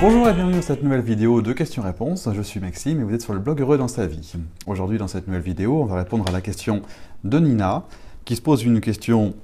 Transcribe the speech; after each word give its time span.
Bonjour 0.00 0.28
et 0.28 0.34
bienvenue 0.34 0.56
dans 0.56 0.62
cette 0.62 0.82
nouvelle 0.82 1.02
vidéo 1.02 1.40
de 1.40 1.52
questions-réponses. 1.52 2.28
Je 2.34 2.42
suis 2.42 2.58
Maxime 2.58 3.00
et 3.00 3.04
vous 3.04 3.14
êtes 3.14 3.22
sur 3.22 3.32
le 3.32 3.38
blog 3.38 3.60
Heureux 3.60 3.78
dans 3.78 3.88
sa 3.88 4.06
vie. 4.06 4.34
Aujourd'hui, 4.66 4.98
dans 4.98 5.06
cette 5.06 5.28
nouvelle 5.28 5.42
vidéo, 5.42 5.80
on 5.82 5.84
va 5.84 5.96
répondre 5.96 6.24
à 6.28 6.32
la 6.32 6.40
question 6.40 6.82
de 7.22 7.38
Nina 7.38 7.84
qui 8.24 8.34
se 8.34 8.42
pose 8.42 8.64
une 8.64 8.80
question 8.80 9.34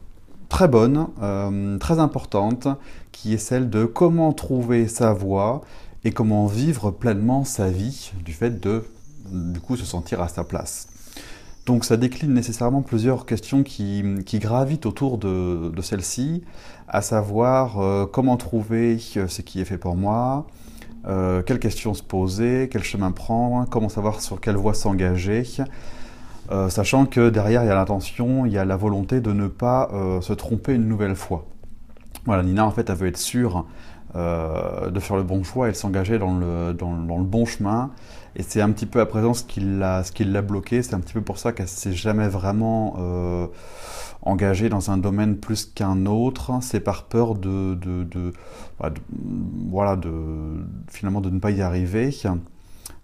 très 0.48 0.66
bonne, 0.66 1.06
euh, 1.22 1.78
très 1.78 2.00
importante, 2.00 2.66
qui 3.12 3.32
est 3.32 3.38
celle 3.38 3.70
de 3.70 3.84
comment 3.84 4.32
trouver 4.32 4.88
sa 4.88 5.12
voie 5.12 5.62
et 6.04 6.10
comment 6.10 6.46
vivre 6.46 6.90
pleinement 6.90 7.44
sa 7.44 7.70
vie 7.70 8.12
du 8.24 8.32
fait 8.32 8.60
de, 8.60 8.84
du 9.30 9.60
coup, 9.60 9.76
se 9.76 9.84
sentir 9.84 10.20
à 10.20 10.28
sa 10.28 10.42
place. 10.42 10.88
Donc 11.70 11.84
ça 11.84 11.96
décline 11.96 12.34
nécessairement 12.34 12.82
plusieurs 12.82 13.26
questions 13.26 13.62
qui, 13.62 14.02
gravitent 14.34 14.86
autour 14.86 15.18
de, 15.18 15.70
celle-ci, 15.82 16.42
à 16.88 17.00
savoir 17.00 17.80
euh, 17.80 18.06
comment 18.06 18.36
trouver 18.36 18.98
ce 18.98 19.40
qui 19.40 19.60
est 19.60 19.64
fait 19.64 19.78
pour 19.78 19.94
moi, 19.94 20.48
euh, 21.06 21.42
quelles 21.42 21.60
questions 21.60 21.94
se 21.94 22.02
poser, 22.02 22.68
quel 22.72 22.82
chemin 22.82 23.12
prendre, 23.12 23.68
comment 23.70 23.88
savoir 23.88 24.20
sur 24.20 24.40
quelle 24.40 24.56
voie 24.56 24.74
s'engager, 24.74 25.44
euh, 26.50 26.68
sachant 26.70 27.06
que 27.06 27.30
derrière 27.30 27.62
il 27.62 27.68
y 27.68 27.70
a 27.70 27.76
l'intention, 27.76 28.46
il 28.46 28.52
y 28.52 28.58
a 28.58 28.64
la 28.64 28.76
volonté 28.76 29.20
de 29.20 29.32
ne 29.32 29.46
pas 29.46 29.90
se 30.22 30.32
tromper 30.32 30.74
une 30.74 30.88
nouvelle 30.88 31.14
fois. 31.14 31.46
Voilà, 32.26 32.42
Nina 32.42 32.66
en 32.66 32.72
fait 32.72 32.90
elle 32.90 32.96
veut 32.96 33.06
être 33.06 33.16
sûre 33.16 33.64
de 34.14 35.00
faire 35.00 35.16
le 35.16 35.22
bon 35.22 35.44
choix 35.44 35.68
et 35.68 35.72
de 35.72 35.76
s'engager 35.76 36.18
dans 36.18 36.36
le, 36.36 36.72
dans 36.74 36.94
le 36.94 37.24
bon 37.24 37.44
chemin 37.44 37.90
et 38.36 38.42
c'est 38.42 38.60
un 38.60 38.70
petit 38.70 38.86
peu 38.86 39.00
à 39.00 39.06
présent 39.06 39.34
ce 39.34 39.42
qui 39.44 39.60
l'a 39.60 40.42
bloqué. 40.42 40.82
C'est 40.82 40.94
un 40.94 41.00
petit 41.00 41.14
peu 41.14 41.20
pour 41.20 41.38
ça 41.38 41.52
qu'elle 41.52 41.68
s'est 41.68 41.92
jamais 41.92 42.28
vraiment 42.28 42.94
euh, 42.98 43.46
engagée 44.22 44.68
dans 44.68 44.90
un 44.90 44.98
domaine 44.98 45.36
plus 45.36 45.66
qu'un 45.66 46.06
autre. 46.06 46.52
C'est 46.60 46.80
par 46.80 47.04
peur 47.04 47.34
de, 47.34 47.76
bah, 48.78 48.92
voilà, 49.68 49.96
de, 49.96 50.12
finalement 50.88 51.20
de 51.20 51.30
ne 51.30 51.40
pas 51.40 51.50
y 51.50 51.60
arriver. 51.60 52.16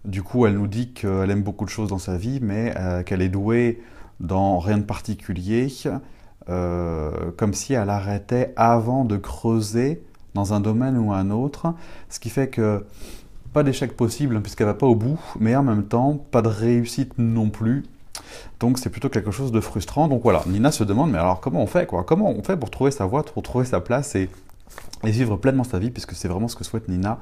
Du 0.04 0.22
coup, 0.22 0.46
elle 0.46 0.54
nous 0.54 0.68
dit 0.68 0.92
qu'elle 0.92 1.30
aime 1.30 1.42
beaucoup 1.42 1.64
de 1.64 1.70
choses 1.70 1.88
dans 1.88 1.98
sa 1.98 2.16
vie, 2.16 2.38
mais 2.40 2.72
euh, 2.76 3.02
qu'elle 3.02 3.22
est 3.22 3.28
douée 3.28 3.82
dans 4.20 4.60
rien 4.60 4.78
de 4.78 4.84
particulier, 4.84 5.66
euh, 6.48 7.32
comme 7.36 7.52
si 7.52 7.74
elle 7.74 7.90
arrêtait 7.90 8.54
avant 8.56 9.04
de 9.04 9.16
creuser 9.16 10.04
dans 10.36 10.52
un 10.54 10.60
domaine 10.60 10.96
ou 10.96 11.12
un 11.12 11.30
autre, 11.30 11.74
ce 12.08 12.20
qui 12.20 12.30
fait 12.30 12.48
que 12.48 12.84
pas 13.52 13.62
d'échec 13.62 13.96
possible 13.96 14.40
puisqu'elle 14.40 14.66
va 14.66 14.74
pas 14.74 14.86
au 14.86 14.94
bout, 14.94 15.18
mais 15.40 15.56
en 15.56 15.62
même 15.62 15.84
temps, 15.84 16.14
pas 16.30 16.42
de 16.42 16.48
réussite 16.48 17.14
non 17.18 17.50
plus. 17.50 17.84
Donc 18.60 18.78
c'est 18.78 18.90
plutôt 18.90 19.08
quelque 19.08 19.30
chose 19.30 19.50
de 19.50 19.60
frustrant. 19.60 20.08
Donc 20.08 20.22
voilà, 20.22 20.42
Nina 20.46 20.70
se 20.70 20.84
demande, 20.84 21.10
mais 21.10 21.18
alors 21.18 21.40
comment 21.40 21.62
on 21.62 21.66
fait 21.66 21.86
quoi? 21.86 22.04
Comment 22.04 22.30
on 22.30 22.42
fait 22.42 22.56
pour 22.56 22.70
trouver 22.70 22.90
sa 22.90 23.06
voie, 23.06 23.24
pour 23.24 23.42
trouver 23.42 23.64
sa 23.64 23.80
place 23.80 24.14
et, 24.14 24.30
et 25.04 25.10
vivre 25.10 25.36
pleinement 25.36 25.64
sa 25.64 25.78
vie, 25.78 25.90
puisque 25.90 26.12
c'est 26.12 26.28
vraiment 26.28 26.48
ce 26.48 26.56
que 26.56 26.64
souhaite 26.64 26.88
Nina 26.88 27.18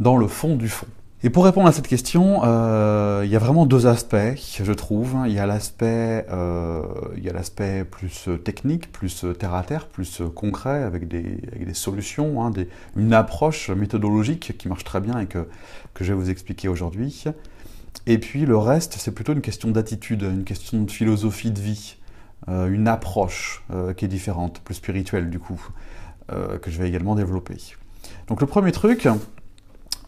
dans 0.00 0.16
le 0.16 0.26
fond 0.26 0.56
du 0.56 0.68
fond? 0.68 0.86
Et 1.22 1.30
pour 1.30 1.46
répondre 1.46 1.66
à 1.66 1.72
cette 1.72 1.88
question, 1.88 2.42
euh, 2.44 3.22
il 3.24 3.30
y 3.30 3.36
a 3.36 3.38
vraiment 3.38 3.64
deux 3.64 3.86
aspects, 3.86 4.16
je 4.62 4.72
trouve. 4.72 5.16
Il 5.26 5.32
y 5.32 5.38
a 5.38 5.46
l'aspect, 5.46 6.26
euh, 6.30 6.82
il 7.16 7.24
y 7.24 7.30
a 7.30 7.32
l'aspect 7.32 7.84
plus 7.84 8.28
technique, 8.44 8.92
plus 8.92 9.24
terre 9.38 9.54
à 9.54 9.62
terre, 9.62 9.86
plus 9.86 10.22
concret, 10.34 10.82
avec 10.82 11.08
des, 11.08 11.40
solutions, 11.72 12.44
hein, 12.44 12.52
une 12.96 13.14
approche 13.14 13.70
méthodologique 13.70 14.58
qui 14.58 14.68
marche 14.68 14.84
très 14.84 15.00
bien 15.00 15.18
et 15.18 15.26
que, 15.26 15.48
que 15.94 16.04
je 16.04 16.12
vais 16.12 16.18
vous 16.18 16.28
expliquer 16.28 16.68
aujourd'hui. 16.68 17.24
Et 18.06 18.18
puis 18.18 18.44
le 18.44 18.58
reste, 18.58 18.96
c'est 18.98 19.12
plutôt 19.12 19.32
une 19.32 19.40
question 19.40 19.70
d'attitude, 19.70 20.22
une 20.22 20.44
question 20.44 20.82
de 20.82 20.90
philosophie 20.90 21.50
de 21.50 21.60
vie, 21.60 21.96
euh, 22.48 22.68
une 22.68 22.88
approche 22.88 23.64
qui 23.96 24.04
est 24.04 24.08
différente, 24.08 24.60
plus 24.60 24.74
spirituelle 24.74 25.30
du 25.30 25.38
coup, 25.38 25.60
que 26.28 26.70
je 26.70 26.78
vais 26.78 26.88
également 26.88 27.14
développer. 27.14 27.56
Donc 28.28 28.42
le 28.42 28.46
premier 28.46 28.72
truc, 28.72 29.08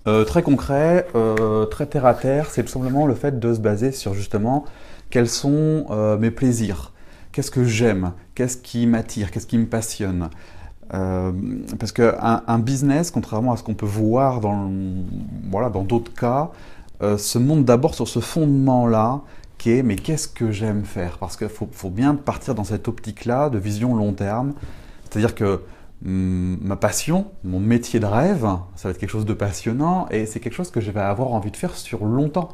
euh, 0.09 0.25
très 0.25 0.43
concret, 0.43 1.07
euh, 1.15 1.67
très 1.67 1.85
terre 1.85 2.07
à 2.07 2.15
terre, 2.15 2.49
c'est 2.51 2.63
tout 2.63 2.73
simplement 2.73 3.07
le 3.07 3.15
fait 3.15 3.39
de 3.39 3.53
se 3.53 3.61
baser 3.61 3.93
sur 3.93 4.15
justement 4.15 4.65
quels 5.11 5.29
sont 5.29 5.85
euh, 5.91 6.17
mes 6.17 6.31
plaisirs, 6.31 6.93
qu'est-ce 7.31 7.51
que 7.51 7.65
j'aime, 7.65 8.13
qu'est-ce 8.35 8.57
qui 8.57 8.87
m'attire, 8.87 9.31
qu'est-ce 9.31 9.47
qui 9.47 9.59
me 9.59 9.67
passionne? 9.67 10.31
parce 10.91 11.93
qu'un 11.93 12.43
un 12.47 12.59
business, 12.59 13.11
contrairement 13.11 13.53
à 13.53 13.59
ce 13.59 13.63
qu'on 13.63 13.75
peut 13.75 13.85
voir 13.85 14.41
dans 14.41 14.71
voilà 15.51 15.69
dans 15.69 15.83
d'autres 15.83 16.15
cas, 16.15 16.51
se 17.03 17.37
monte 17.37 17.67
d'abord 17.67 17.95
sur 17.95 18.09
ce 18.09 18.21
fondement-là 18.21 19.21
qui 19.59 19.73
est 19.73 19.83
mais 19.83 19.97
qu'est-ce 19.97 20.29
que 20.29 20.51
j'aime 20.51 20.85
faire? 20.87 21.19
Parce 21.19 21.37
qu'il 21.37 21.51
faut, 21.51 21.69
faut, 21.71 21.91
bien 21.91 22.15
partir 22.15 22.55
dans 22.55 22.65
cette 22.65 22.89
optique-là 22.89 23.51
de 23.51 23.59
vision 23.59 23.95
long 23.95 24.15
terme. 24.15 24.55
C'est-à-dire 25.05 25.35
que 25.35 25.61
ma 26.03 26.77
passion, 26.77 27.27
mon 27.45 27.61
métier 27.61 27.99
de 28.01 28.07
rêve, 28.07 28.47
ça 28.77 28.89
va 28.89 28.91
être 28.91 28.99
quelque 28.99 29.11
chose 29.11 29.27
de 29.27 29.35
passionnant 29.35 30.07
et 30.11 30.27
c'est 30.27 30.41
quelque 30.41 30.55
chose 30.55 30.71
que 30.71 30.81
je 30.81 30.91
vais 30.91 31.01
avoir 31.01 31.33
envie 31.33 31.51
de 31.51 31.57
faire 31.57 31.75
sur 31.77 32.05
longtemps. 32.05 32.51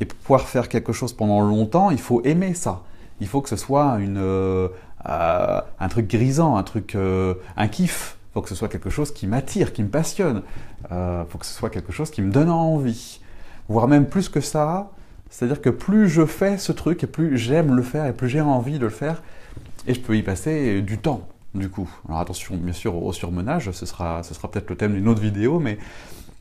Et 0.00 0.04
pour 0.04 0.18
pouvoir 0.18 0.42
faire 0.42 0.68
quelque 0.68 0.92
chose 0.92 1.12
pendant 1.12 1.40
longtemps, 1.40 1.90
il 1.90 1.98
faut 1.98 2.22
aimer 2.22 2.54
ça. 2.54 2.82
Il 3.20 3.26
faut 3.26 3.40
que 3.40 3.48
ce 3.48 3.56
soit 3.56 3.98
une, 3.98 4.18
euh, 4.18 4.68
un 5.04 5.88
truc 5.88 6.08
grisant, 6.08 6.56
un 6.56 6.62
truc, 6.62 6.94
euh, 6.94 7.34
un 7.56 7.68
kiff. 7.68 8.16
Il 8.30 8.34
faut 8.34 8.42
que 8.42 8.48
ce 8.48 8.54
soit 8.54 8.68
quelque 8.68 8.90
chose 8.90 9.12
qui 9.12 9.26
m'attire, 9.26 9.72
qui 9.72 9.82
me 9.82 9.88
passionne. 9.88 10.42
Il 10.90 10.94
euh, 10.94 11.24
faut 11.24 11.38
que 11.38 11.46
ce 11.46 11.54
soit 11.54 11.70
quelque 11.70 11.90
chose 11.90 12.10
qui 12.10 12.22
me 12.22 12.30
donne 12.30 12.50
envie. 12.50 13.20
Voire 13.68 13.88
même 13.88 14.06
plus 14.06 14.28
que 14.28 14.40
ça, 14.40 14.92
c'est-à-dire 15.30 15.60
que 15.60 15.70
plus 15.70 16.08
je 16.08 16.24
fais 16.26 16.58
ce 16.58 16.72
truc 16.72 17.02
et 17.02 17.06
plus 17.06 17.36
j'aime 17.36 17.74
le 17.74 17.82
faire 17.82 18.06
et 18.06 18.12
plus 18.12 18.28
j'ai 18.28 18.40
envie 18.40 18.78
de 18.78 18.84
le 18.84 18.90
faire, 18.90 19.22
et 19.86 19.94
je 19.94 20.00
peux 20.00 20.16
y 20.16 20.22
passer 20.22 20.80
du 20.80 20.98
temps 20.98 21.28
du 21.54 21.68
coup. 21.68 21.88
Alors 22.06 22.20
attention, 22.20 22.56
bien 22.56 22.72
sûr, 22.72 23.02
au 23.02 23.12
surmenage, 23.12 23.70
ce 23.70 23.86
sera, 23.86 24.22
peut-être 24.50 24.70
le 24.70 24.76
thème 24.76 24.94
d'une 24.94 25.08
autre 25.08 25.20
vidéo, 25.20 25.58
mais 25.58 25.78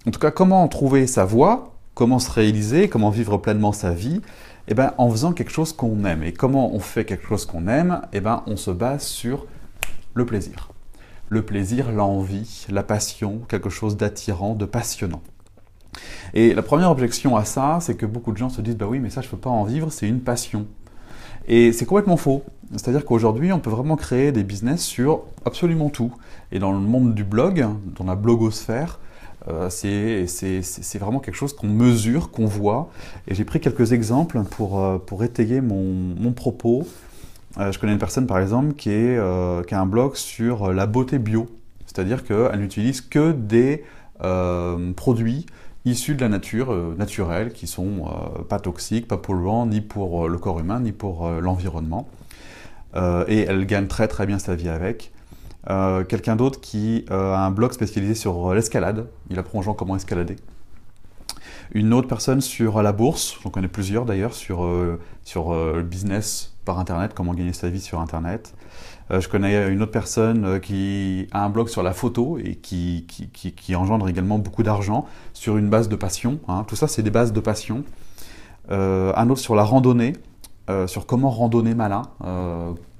en 0.06 0.12
tout 0.12 0.20
cas, 0.20 0.32
comment 0.32 0.68
trouver 0.68 1.08
sa 1.08 1.26
voie, 1.26 1.74
comment 1.94 2.20
se 2.20 2.32
réaliser, 2.32 2.90
comment 2.90 3.10
vivre 3.10 3.38
pleinement 3.38 3.72
sa 3.72 3.92
vie, 3.92 4.22
eh 4.68 4.74
ben, 4.74 4.94
en 4.98 5.10
faisant 5.10 5.34
quelque 5.34 5.52
chose 5.52 5.74
qu'on 5.74 6.04
aime. 6.06 6.24
Et 6.24 6.34
comment 6.34 6.74
on 6.74 6.80
fait 6.80 7.06
quelque 7.06 7.28
chose 7.28 7.46
qu'on 7.46 7.68
aime 7.68 8.02
Eh 8.14 8.20
ben, 8.20 8.44
on 8.48 8.58
se 8.58 8.72
base 8.72 9.04
sur 9.04 9.46
le 10.14 10.26
plaisir. 10.26 10.70
Le 11.30 11.42
plaisir, 11.42 11.92
l'envie, 11.92 12.66
la 12.70 12.84
passion, 12.84 13.42
quelque 13.48 13.70
chose 13.70 13.98
d'attirant, 13.98 14.56
de 14.56 14.66
passionnant. 14.66 15.22
Et 16.34 16.54
la 16.54 16.62
première 16.62 16.92
objection 16.92 17.36
à 17.36 17.46
ça, 17.46 17.80
c'est 17.82 17.96
que 17.96 18.06
beaucoup 18.06 18.32
de 18.32 18.38
gens 18.38 18.50
se 18.50 18.62
disent, 18.62 18.78
bah 18.78 18.88
oui, 18.88 19.00
mais 19.00 19.10
ça, 19.10 19.22
je 19.22 19.28
ne 19.28 19.32
peux 19.32 19.38
pas 19.38 19.50
en 19.50 19.64
vivre, 19.64 19.92
c'est 19.92 20.08
une 20.08 20.22
passion. 20.22 20.68
Et 21.48 21.72
c'est 21.72 21.86
complètement 21.86 22.18
faux. 22.18 22.44
C'est-à-dire 22.74 23.06
qu'aujourd'hui, 23.06 23.54
on 23.54 23.60
peut 23.60 23.70
vraiment 23.70 23.96
créer 23.96 24.32
des 24.32 24.44
business 24.44 24.84
sur 24.84 25.24
absolument 25.46 25.90
tout. 25.90 26.12
Et 26.52 26.60
dans 26.60 26.74
le 26.74 26.80
monde 26.80 27.16
du 27.16 27.24
blog, 27.24 27.66
dans 27.96 28.04
la 28.04 28.16
blogosphère, 28.16 29.00
euh, 29.48 29.70
c'est 29.70 30.98
vraiment 31.00 31.20
quelque 31.20 31.36
chose 31.36 31.54
qu'on 31.56 31.68
mesure, 31.68 32.32
qu'on 32.32 32.46
voit. 32.46 32.90
Et 33.28 33.36
j'ai 33.36 33.46
pris 33.46 33.62
quelques 33.62 33.94
exemples 33.94 34.42
pour, 34.44 34.84
euh, 34.84 34.98
pour 34.98 35.24
étayer 35.24 35.62
mon, 35.62 36.32
propos. 36.34 36.86
Euh, 37.58 37.72
je 37.72 37.80
connais 37.80 37.94
une 37.94 38.00
personne, 38.00 38.28
par 38.28 38.40
exemple, 38.40 38.74
qui 38.74 38.92
a 38.92 39.64
un 39.72 39.86
blog 39.86 40.16
sur 40.16 40.74
la 40.74 40.86
beauté 40.86 41.20
bio. 41.20 41.48
C'est-à-dire 41.86 42.26
qu'elle 42.26 42.60
n'utilise 42.60 43.02
que 43.02 43.32
des 43.32 43.84
produits 44.96 45.46
issus 45.92 46.16
de 46.16 46.22
la 46.22 46.30
nature, 46.30 46.74
naturelle, 46.98 47.52
qui 47.52 47.68
sont 47.68 48.06
pas 48.50 48.60
toxiques, 48.60 49.08
pas 49.08 49.18
polluants, 49.18 49.66
ni 49.66 49.82
pour 49.82 50.30
le 50.30 50.38
corps 50.38 50.60
humain, 50.60 50.80
ni 50.80 50.92
pour 50.92 51.30
l'environnement. 51.30 52.08
Euh, 52.96 53.26
et 53.28 53.42
elle 53.42 53.66
gagne 53.66 53.88
très 53.88 54.08
très 54.08 54.26
bien 54.26 54.40
sa 54.40 54.56
vie 54.56 54.70
avec. 54.70 55.12
Euh, 55.70 56.04
quelqu'un 56.04 56.36
d'autre 56.36 56.62
qui 56.62 57.06
euh, 57.12 57.34
a 57.34 57.40
un 57.40 57.52
blog 57.52 57.74
spécialisé 57.74 58.16
sur 58.16 58.54
l'escalade, 58.54 59.08
il 59.30 59.38
apprend 59.38 59.60
aux 59.60 59.64
gens 59.64 59.74
comment 59.74 59.96
escalader. 59.96 60.38
Une 61.74 61.94
autre 61.94 62.08
personne 62.08 62.40
sur 62.40 62.82
la 62.82 62.94
bourse, 62.94 63.38
j'en 63.44 63.50
connais 63.50 63.68
plusieurs 63.68 64.06
d'ailleurs, 64.06 64.34
sur, 64.34 64.66
sur 65.26 65.54
le 65.54 65.84
business 65.84 66.56
par 66.64 66.80
Internet, 66.80 67.12
comment 67.14 67.34
gagner 67.34 67.52
sa 67.52 67.70
vie 67.70 67.82
sur 67.82 68.00
Internet. 68.00 68.54
Je 69.10 69.28
connais 69.28 69.70
une 69.70 69.82
autre 69.82 69.92
personne 69.92 70.60
qui 70.60 71.28
a 71.32 71.46
un 71.46 71.50
blog 71.50 71.70
sur 71.70 71.82
la 71.82 71.94
photo 71.94 72.38
et 72.38 72.56
qui, 72.56 73.06
qui, 73.08 73.76
engendre 73.76 74.10
également 74.10 74.38
beaucoup 74.38 74.64
d'argent 74.64 75.06
sur 75.34 75.58
une 75.58 75.70
base 75.70 75.88
de 75.88 75.96
passion. 75.96 76.40
Hein. 76.48 76.66
Tout 76.68 76.76
ça, 76.76 76.88
c'est 76.88 77.04
des 77.04 77.12
bases 77.12 77.32
de 77.32 77.40
passion. 77.40 77.84
un 78.70 79.30
autre 79.30 79.40
sur 79.40 79.56
la 79.56 79.64
randonnée, 79.64 80.14
sur 80.88 81.06
comment 81.06 81.30
randonner 81.30 81.74
malin, 81.74 82.04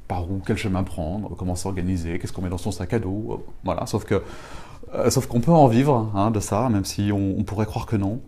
par 0.08 0.30
où, 0.30 0.42
quel 0.46 0.58
chemin 0.58 0.84
prendre, 0.84 1.36
comment 1.36 1.56
s'organiser, 1.56 2.20
qu'est-ce 2.20 2.34
qu'on 2.34 2.42
met 2.42 2.50
dans 2.50 2.58
son 2.58 2.72
sac 2.72 2.94
à 2.94 3.00
dos, 3.00 3.26
euh, 3.30 3.52
voilà. 3.64 3.86
Sauf 3.86 4.06
que, 4.06 4.22
euh, 4.94 5.10
sauf 5.10 5.28
qu'on 5.28 5.42
peut 5.42 5.52
en 5.52 5.68
vivre 5.68 6.12
hein, 6.16 6.32
de 6.32 6.40
ça, 6.40 6.70
même 6.70 6.86
si 6.86 7.12
on, 7.12 7.44
pourrait 7.44 7.66
croire 7.66 7.86
que 7.86 7.96
non. 7.96 8.22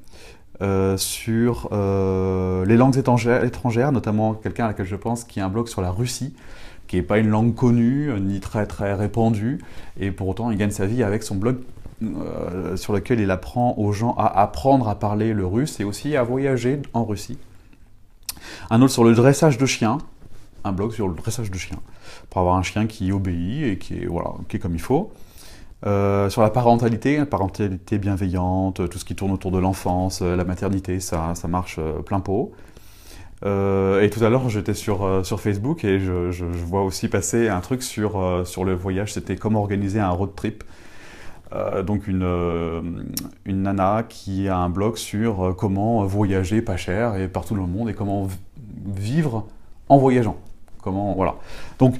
Euh, 0.62 0.98
sur 0.98 1.70
les 1.72 2.76
langues 2.76 2.98
étrangères 2.98 3.92
notamment 3.94 4.34
quelqu'un 4.34 4.66
à 4.66 4.68
laquelle 4.68 4.88
je 4.88 4.98
pense 4.98 5.24
qui 5.24 5.40
a 5.40 5.46
un 5.46 5.50
blog 5.50 5.70
sur 5.70 5.82
la 5.82 5.90
Russie, 5.90 6.36
qui 6.90 6.98
n'est 6.98 7.04
pas 7.04 7.20
une 7.20 7.30
langue 7.30 7.56
connue 7.56 8.12
ni 8.20 8.42
très 8.42 8.66
très 8.66 8.94
répandue, 8.94 9.60
et 9.98 10.12
pour 10.12 10.28
autant 10.28 10.52
il 10.52 10.58
gagne 10.58 10.72
sa 10.72 10.88
vie 10.88 11.04
avec 11.04 11.24
son 11.24 11.36
blog 11.36 11.60
sur 12.76 12.94
lequel 12.94 13.20
il 13.20 13.30
apprend 13.30 13.76
aux 13.78 13.92
gens 13.92 14.16
à 14.18 14.42
apprendre 14.42 14.88
à 14.90 14.96
parler 14.96 15.34
le 15.34 15.46
russe 15.46 15.80
et 15.80 15.84
aussi 15.84 16.16
à 16.16 16.24
voyager 16.24 16.82
en 16.94 17.06
Russie. 17.06 17.38
Un 18.70 18.82
autre 18.82 18.94
sur 18.94 19.04
le 19.04 19.14
dressage 19.14 19.58
de 19.58 19.66
chiens, 19.66 20.00
un 20.64 20.72
blog 20.72 20.92
sur 20.92 21.08
le 21.08 21.14
dressage 21.14 21.52
de 21.52 21.58
chiens, 21.58 21.80
pour 22.30 22.42
avoir 22.42 22.56
un 22.56 22.64
chien 22.64 22.88
qui 22.88 23.12
obéit 23.12 23.66
et 23.66 23.78
qui 23.78 23.96
est, 23.96 24.06
voilà, 24.06 24.32
qui 24.48 24.58
est 24.58 24.60
comme 24.60 24.76
il 24.76 24.82
faut. 24.82 25.12
sur 25.84 26.42
la 26.42 26.50
parentalité, 26.50 27.18
la 27.18 27.26
parentalité 27.26 27.98
bienveillante, 27.98 28.90
tout 28.90 28.98
ce 28.98 29.06
qui 29.06 29.16
tourne 29.16 29.32
autour 29.32 29.52
de 29.52 29.60
l'enfance, 29.60 30.22
la 30.22 30.44
maternité, 30.44 31.00
ça, 31.00 31.36
ça 31.36 31.48
marche 31.48 31.80
plein 32.06 32.20
pot. 32.20 32.52
Et 33.44 34.10
tout 34.10 34.24
à 34.24 34.30
l'heure, 34.30 34.50
j'étais 34.50 34.74
sur, 34.74 35.26
sur 35.26 35.40
Facebook 35.40 35.86
et 35.86 36.00
je, 36.00 36.44
vois 36.44 36.84
aussi 36.84 37.08
passer 37.08 37.48
un 37.48 37.62
truc 37.62 37.84
sur, 37.84 38.42
sur 38.46 38.66
le 38.66 38.74
voyage. 38.74 39.14
C'était 39.14 39.36
comment 39.36 39.62
organiser 39.62 40.00
un 40.00 40.10
road 40.10 40.36
trip. 40.36 40.64
Euh, 41.56 41.82
donc 41.82 42.08
une, 42.08 42.24
euh, 42.24 42.82
une 43.46 43.64
nana 43.64 44.04
qui 44.08 44.48
a 44.48 44.58
un 44.58 44.70
blog 44.70 44.98
sur 44.98 45.44
euh, 45.44 45.54
comment 45.54 46.06
voyager 46.06 46.62
pas 46.62 46.78
cher 46.78 47.16
et 47.16 47.28
partout 47.28 47.56
dans 47.56 47.64
le 47.64 47.68
monde 47.68 47.90
et 47.90 47.96
comment 47.96 48.28
vivre 48.86 49.48
en 49.88 49.98
voyageant. 49.98 50.38
Comment, 50.84 51.14
voilà. 51.16 51.36
Donc, 51.80 51.96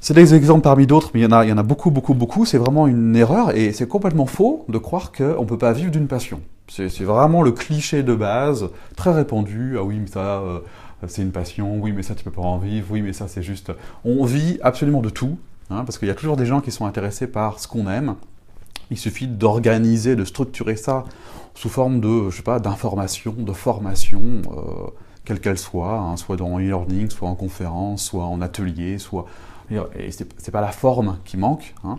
c'est 0.00 0.14
des 0.14 0.34
exemples 0.34 0.62
parmi 0.62 0.86
d'autres, 0.88 1.10
mais 1.14 1.20
il 1.20 1.22
y, 1.22 1.26
il 1.26 1.48
y 1.48 1.52
en 1.52 1.58
a 1.58 1.62
beaucoup, 1.62 1.92
beaucoup, 1.92 2.12
beaucoup. 2.12 2.44
C'est 2.44 2.58
vraiment 2.58 2.88
une 2.88 3.14
erreur 3.14 3.56
et 3.56 3.72
c'est 3.72 3.86
complètement 3.86 4.26
faux 4.26 4.64
de 4.68 4.78
croire 4.78 5.12
qu'on 5.12 5.42
ne 5.42 5.46
peut 5.46 5.58
pas 5.58 5.72
vivre 5.72 5.92
d'une 5.92 6.08
passion. 6.08 6.40
C'est 6.74 7.04
vraiment 7.04 7.42
le 7.42 7.52
cliché 7.52 8.02
de 8.02 8.14
base, 8.14 8.70
très 8.96 9.12
répandu. 9.12 9.76
Ah 9.78 9.82
oui, 9.82 9.98
mais 9.98 10.06
ça, 10.06 10.42
c'est 11.06 11.20
une 11.20 11.32
passion. 11.32 11.78
Oui, 11.78 11.92
mais 11.92 12.02
ça, 12.02 12.14
tu 12.14 12.24
peux 12.24 12.30
pas 12.30 12.40
en 12.40 12.56
vivre. 12.56 12.86
Oui, 12.90 13.02
mais 13.02 13.12
ça, 13.12 13.28
c'est 13.28 13.42
juste. 13.42 13.72
On 14.06 14.24
vit 14.24 14.58
absolument 14.62 15.02
de 15.02 15.10
tout, 15.10 15.36
hein, 15.68 15.84
parce 15.84 15.98
qu'il 15.98 16.08
y 16.08 16.10
a 16.10 16.14
toujours 16.14 16.38
des 16.38 16.46
gens 16.46 16.62
qui 16.62 16.70
sont 16.70 16.86
intéressés 16.86 17.26
par 17.26 17.58
ce 17.58 17.68
qu'on 17.68 17.90
aime. 17.90 18.14
Il 18.90 18.96
suffit 18.96 19.26
d'organiser, 19.26 20.16
de 20.16 20.24
structurer 20.24 20.76
ça 20.76 21.04
sous 21.54 21.68
forme 21.68 22.00
de, 22.00 22.30
je 22.30 22.36
sais 22.36 22.42
pas, 22.42 22.58
d'information, 22.58 23.34
de 23.36 23.52
formation, 23.52 24.22
euh, 24.50 24.90
quelle 25.24 25.40
qu'elle 25.40 25.58
soit, 25.58 25.98
hein, 25.98 26.16
soit 26.16 26.36
dans 26.36 26.58
e-learning, 26.58 27.10
soit 27.10 27.28
en 27.28 27.34
conférence, 27.34 28.04
soit 28.04 28.24
en 28.24 28.40
atelier, 28.40 28.98
soit... 28.98 29.26
Et 29.70 30.10
c'est 30.10 30.50
pas 30.50 30.60
la 30.60 30.72
forme 30.72 31.18
qui 31.24 31.36
manque. 31.36 31.74
Hein. 31.84 31.98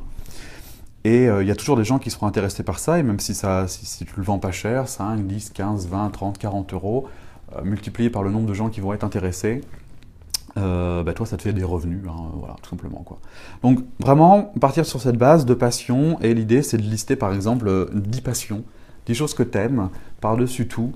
Et 1.05 1.27
euh, 1.27 1.43
il 1.43 1.47
y 1.47 1.51
a 1.51 1.55
toujours 1.55 1.75
des 1.75 1.83
gens 1.83 1.99
qui 1.99 2.09
seront 2.09 2.27
intéressés 2.27 2.63
par 2.63 2.79
ça, 2.79 2.97
et 2.97 3.03
même 3.03 3.19
si, 3.19 3.35
ça, 3.35 3.65
tu 3.97 4.05
le 4.15 4.23
vends 4.23 4.39
pas 4.39 4.51
cher, 4.51 4.87
5, 4.87 5.27
10, 5.27 5.49
15, 5.49 5.87
20, 5.87 6.09
30, 6.09 6.37
40 6.37 6.73
euros, 6.73 7.07
euh, 7.55 7.63
multiplié 7.63 8.09
par 8.09 8.23
le 8.23 8.31
nombre 8.31 8.47
de 8.47 8.53
gens 8.53 8.69
qui 8.69 8.79
vont 8.79 8.93
être 8.93 9.03
intéressés, 9.03 9.61
euh, 10.55 11.03
bah 11.03 11.13
toi, 11.13 11.25
ça 11.25 11.35
te 11.35 11.41
fait 11.41 11.51
des 11.51 11.63
revenus, 11.63 12.03
hein, 12.07 12.31
voilà, 12.35 12.55
tout 12.61 12.69
simplement. 12.69 13.03
Quoi. 13.05 13.19
Donc, 13.63 13.79
vraiment, 13.99 14.53
partir 14.61 14.85
sur 14.85 15.01
cette 15.01 15.17
base 15.17 15.45
de 15.45 15.53
passion, 15.53 16.19
et 16.21 16.33
l'idée, 16.33 16.61
c'est 16.61 16.77
de 16.77 16.83
lister, 16.83 17.15
par 17.15 17.33
exemple, 17.33 17.89
10 17.93 18.21
passions, 18.21 18.63
10 19.07 19.15
choses 19.15 19.33
que 19.33 19.43
tu 19.43 19.57
aimes, 19.57 19.89
par-dessus 20.21 20.67
tout, 20.67 20.93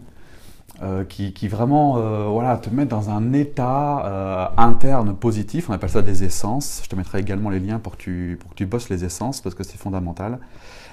euh, 0.84 1.04
qui, 1.06 1.48
vraiment 1.48 1.98
euh, 1.98 2.28
voilà, 2.28 2.58
te 2.58 2.70
mettent 2.70 2.90
dans 2.90 3.10
un 3.10 3.34
état 3.34 4.54
interne 4.58 5.16
positif, 5.16 5.70
on 5.70 5.74
appelle 5.74 5.90
ça 5.90 6.02
des 6.02 6.24
essences. 6.24 6.82
Je 6.84 6.90
te 6.90 6.96
mettrai 6.96 7.20
également 7.20 7.50
les 7.50 7.60
liens 7.60 7.80
pour 7.80 7.98
que 7.98 8.38
tu, 8.56 8.66
bosses 8.66 8.90
les 8.90 9.04
essences, 9.04 9.42
parce 9.42 9.56
que 9.56 9.64
c'est 9.64 9.78
fondamental. 9.78 10.40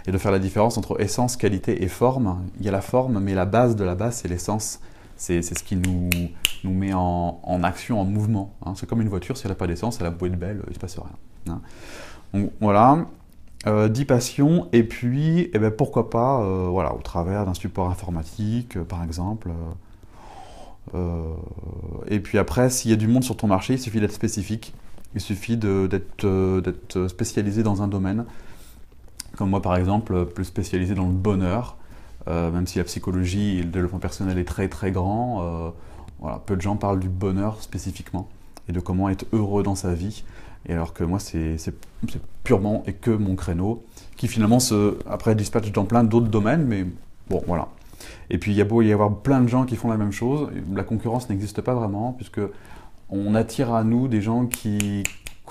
Et 0.07 0.13
de 0.13 0.19
faire 0.19 0.33
la 0.33 0.39
différence 0.39 0.77
entre 0.77 1.01
essence, 1.01 1.37
qualité 1.37 1.83
et 1.83 1.89
forme. 1.89 2.43
Il 2.59 2.67
y 2.67 2.69
a 2.69 2.73
la 2.73 2.83
forme, 2.83 3.21
mais 3.21 3.35
la 3.35 3.47
base 3.47 3.75
de 3.77 3.85
la 3.85 3.95
base, 3.95 4.17
c'est 4.17 4.29
l'essence. 4.29 4.81
C'est 5.17 5.43
ce 5.43 5.63
qui 5.63 5.77
nous, 5.77 6.11
met 6.65 6.93
en, 6.93 7.63
action, 7.63 8.01
en 8.01 8.05
mouvement. 8.05 8.55
Hein. 8.65 8.75
C'est 8.77 8.89
comme 8.89 9.01
une 9.01 9.09
voiture, 9.09 9.37
si 9.37 9.47
elle 9.47 9.53
n'a 9.53 9.57
pas 9.57 9.67
d'essence, 9.67 9.99
elle 10.01 10.07
a 10.07 10.11
beau 10.11 10.27
être 10.27 10.39
belle, 10.39 10.61
il 10.67 10.71
ne 10.71 10.75
se 10.75 10.79
passe 10.79 10.99
rien. 10.99 11.55
Hein. 12.35 12.49
Voilà, 12.61 13.07
euh, 13.67 13.89
10 13.89 14.05
passions, 14.05 14.69
et 14.73 14.85
puis 14.85 15.51
eh 15.53 15.59
ben, 15.59 15.71
pourquoi 15.71 16.11
pas, 16.11 16.43
euh, 16.43 16.67
voilà, 16.69 16.95
au 16.95 17.01
travers 17.01 17.47
d'un 17.47 17.55
support 17.55 17.89
informatique, 17.89 18.77
euh, 18.77 18.85
par 18.85 19.03
exemple. 19.03 19.51
Euh, 20.95 21.33
et 22.09 22.21
puis 22.21 22.39
après, 22.39 22.69
s'il 22.69 22.91
y 22.91 22.95
a 22.95 22.97
du 22.97 23.09
monde 23.09 23.25
sur 23.25 23.37
ton 23.37 23.47
marché, 23.47 23.75
il 23.75 23.79
suffit 23.79 24.01
d'être 24.01 24.13
spécifique. 24.13 24.75
Il 25.15 25.21
suffit 25.21 25.57
d'être 25.57 27.07
spécialisé 27.09 27.63
dans 27.63 27.83
un 27.83 27.89
domaine. 27.89 28.25
Comme 29.37 29.51
moi, 29.51 29.63
par 29.63 29.77
exemple, 29.77 30.27
plus 30.27 30.45
spécialisé 30.45 30.95
dans 30.95 31.07
le 31.07 31.13
bonheur. 31.13 31.77
Même 32.27 32.67
si 32.67 32.79
la 32.79 32.85
psychologie 32.85 33.59
et 33.59 33.63
le 33.63 33.69
développement 33.69 34.01
personnel 34.01 34.39
est 34.39 34.45
très 34.45 34.69
très 34.69 34.91
grand, 34.91 35.73
peu 36.47 36.57
de 36.57 36.61
gens 36.61 36.75
parlent 36.75 36.99
du 36.99 37.09
bonheur 37.09 37.63
spécifiquement 37.63 38.29
et 38.69 38.73
de 38.73 38.81
comment 38.81 39.09
être 39.09 39.27
heureux 39.33 39.63
dans 39.63 39.77
sa 39.77 39.95
vie. 39.95 40.25
Et 40.67 40.73
alors 40.73 40.95
que 40.95 41.05
moi, 41.05 41.19
c'est 41.19 41.57
purement 42.43 42.83
et 42.87 42.93
que 42.93 43.11
mon 43.11 43.37
créneau, 43.37 43.85
qui 44.17 44.29
finalement 44.29 44.61
se, 44.61 44.99
après 45.09 45.35
dispatche 45.35 45.73
dans 45.73 45.85
plein 45.85 46.05
d'autres 46.05 46.29
domaines, 46.29 46.65
mais 46.65 46.87
bon, 47.29 47.43
voilà. 47.47 47.69
Et 48.31 48.39
puis 48.39 48.53
il 48.53 48.57
y 48.57 48.61
a 48.61 48.65
beau 48.65 48.83
y 48.83 48.93
avoir 48.93 49.19
plein 49.19 49.41
de 49.41 49.49
gens 49.49 49.65
qui 49.65 49.77
font 49.77 49.91
la 49.91 49.97
même 49.97 50.13
chose, 50.13 50.49
la 50.73 50.85
concurrence 50.85 51.29
n'existe 51.29 51.61
pas 51.61 51.75
vraiment, 51.75 52.13
puisque 52.13 52.41
on 53.11 53.35
attire 53.35 53.73
à 53.73 53.85
nous 53.85 54.09
des 54.09 54.21
gens 54.21 54.47
qui, 54.47 55.03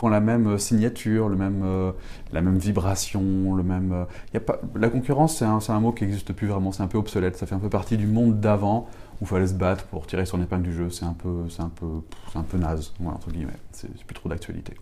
ont 0.01 0.09
la 0.09 0.19
même 0.19 0.57
signature, 0.57 1.29
le 1.29 1.37
même, 1.37 1.61
euh, 1.63 1.93
la 2.33 2.41
même 2.41 2.57
vibration, 2.57 3.55
le 3.55 3.63
même. 3.63 3.93
Euh, 3.93 4.03
y 4.33 4.37
a 4.37 4.41
pas, 4.41 4.59
la 4.75 4.89
concurrence, 4.89 5.37
c'est 5.37 5.45
un, 5.45 5.79
mot 5.79 5.93
qui 5.93 6.03
n'existe 6.03 6.33
plus 6.33 6.47
vraiment, 6.47 6.73
c'est 6.73 6.83
un 6.83 6.87
peu 6.87 6.97
obsolète, 6.97 7.37
ça 7.37 7.45
fait 7.45 7.55
un 7.55 7.59
peu 7.59 7.69
partie 7.69 7.95
du 7.95 8.05
monde 8.05 8.41
d'avant 8.41 8.89
où 9.21 9.23
il 9.23 9.27
fallait 9.27 9.47
se 9.47 9.53
battre 9.53 9.85
pour 9.85 10.05
tirer 10.05 10.25
son 10.25 10.41
épingle 10.41 10.63
du 10.63 10.73
jeu. 10.73 10.89
C'est 10.89 11.05
un 11.05 11.13
peu, 11.13 11.45
un 11.57 11.69
peu, 11.69 11.87
un 12.35 12.41
peu 12.41 12.57
naze, 12.57 12.91
voilà, 12.99 13.15
entre 13.15 13.31
guillemets. 13.31 13.53
C'est, 13.71 13.93
plus 14.03 14.13
trop 14.13 14.27
d'actualité. 14.27 14.73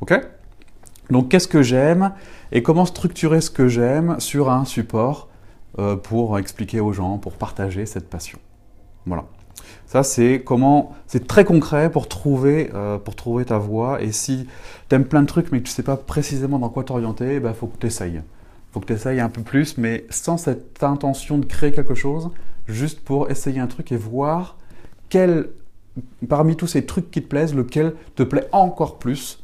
Ok 0.00 0.18
Donc, 1.10 1.28
qu'est-ce 1.28 1.48
que 1.48 1.62
j'aime 1.62 2.12
et 2.52 2.62
comment 2.62 2.86
structurer 2.86 3.40
ce 3.40 3.50
que 3.50 3.68
j'aime 3.68 4.18
sur 4.20 4.50
un 4.50 4.64
support 4.64 5.28
euh, 5.78 5.96
pour 5.96 6.38
expliquer 6.38 6.80
aux 6.80 6.92
gens, 6.92 7.18
pour 7.18 7.34
partager 7.34 7.86
cette 7.86 8.08
passion. 8.08 8.38
Voilà. 9.06 9.24
Ça, 9.86 10.02
c'est 10.02 10.42
comment, 10.44 10.94
c'est 11.06 11.26
très 11.26 11.44
concret 11.44 11.90
pour 11.90 12.08
trouver, 12.08 12.70
euh, 12.74 12.98
pour 12.98 13.14
trouver 13.14 13.44
ta 13.44 13.58
voie. 13.58 14.02
Et 14.02 14.12
si 14.12 14.46
tu 14.88 14.94
aimes 14.94 15.04
plein 15.04 15.22
de 15.22 15.26
trucs, 15.26 15.52
mais 15.52 15.58
que 15.58 15.64
tu 15.64 15.70
ne 15.70 15.74
sais 15.74 15.82
pas 15.82 15.96
précisément 15.96 16.58
dans 16.58 16.68
quoi 16.68 16.84
t'orienter, 16.84 17.34
il 17.34 17.40
bah, 17.40 17.54
faut 17.54 17.66
que 17.66 17.78
tu 17.78 17.86
essayes. 17.86 18.16
Il 18.16 18.72
faut 18.72 18.80
que 18.80 18.86
tu 18.86 18.92
essayes 18.92 19.20
un 19.20 19.28
peu 19.28 19.42
plus, 19.42 19.78
mais 19.78 20.04
sans 20.10 20.36
cette 20.36 20.82
intention 20.82 21.38
de 21.38 21.46
créer 21.46 21.72
quelque 21.72 21.94
chose, 21.94 22.30
juste 22.66 23.00
pour 23.00 23.30
essayer 23.30 23.60
un 23.60 23.66
truc 23.66 23.92
et 23.92 23.96
voir 23.96 24.56
quel, 25.10 25.50
parmi 26.28 26.56
tous 26.56 26.66
ces 26.66 26.84
trucs 26.86 27.10
qui 27.10 27.22
te 27.22 27.28
plaisent, 27.28 27.54
lequel 27.54 27.94
te 28.14 28.22
plaît 28.22 28.48
encore 28.52 28.98
plus 28.98 29.42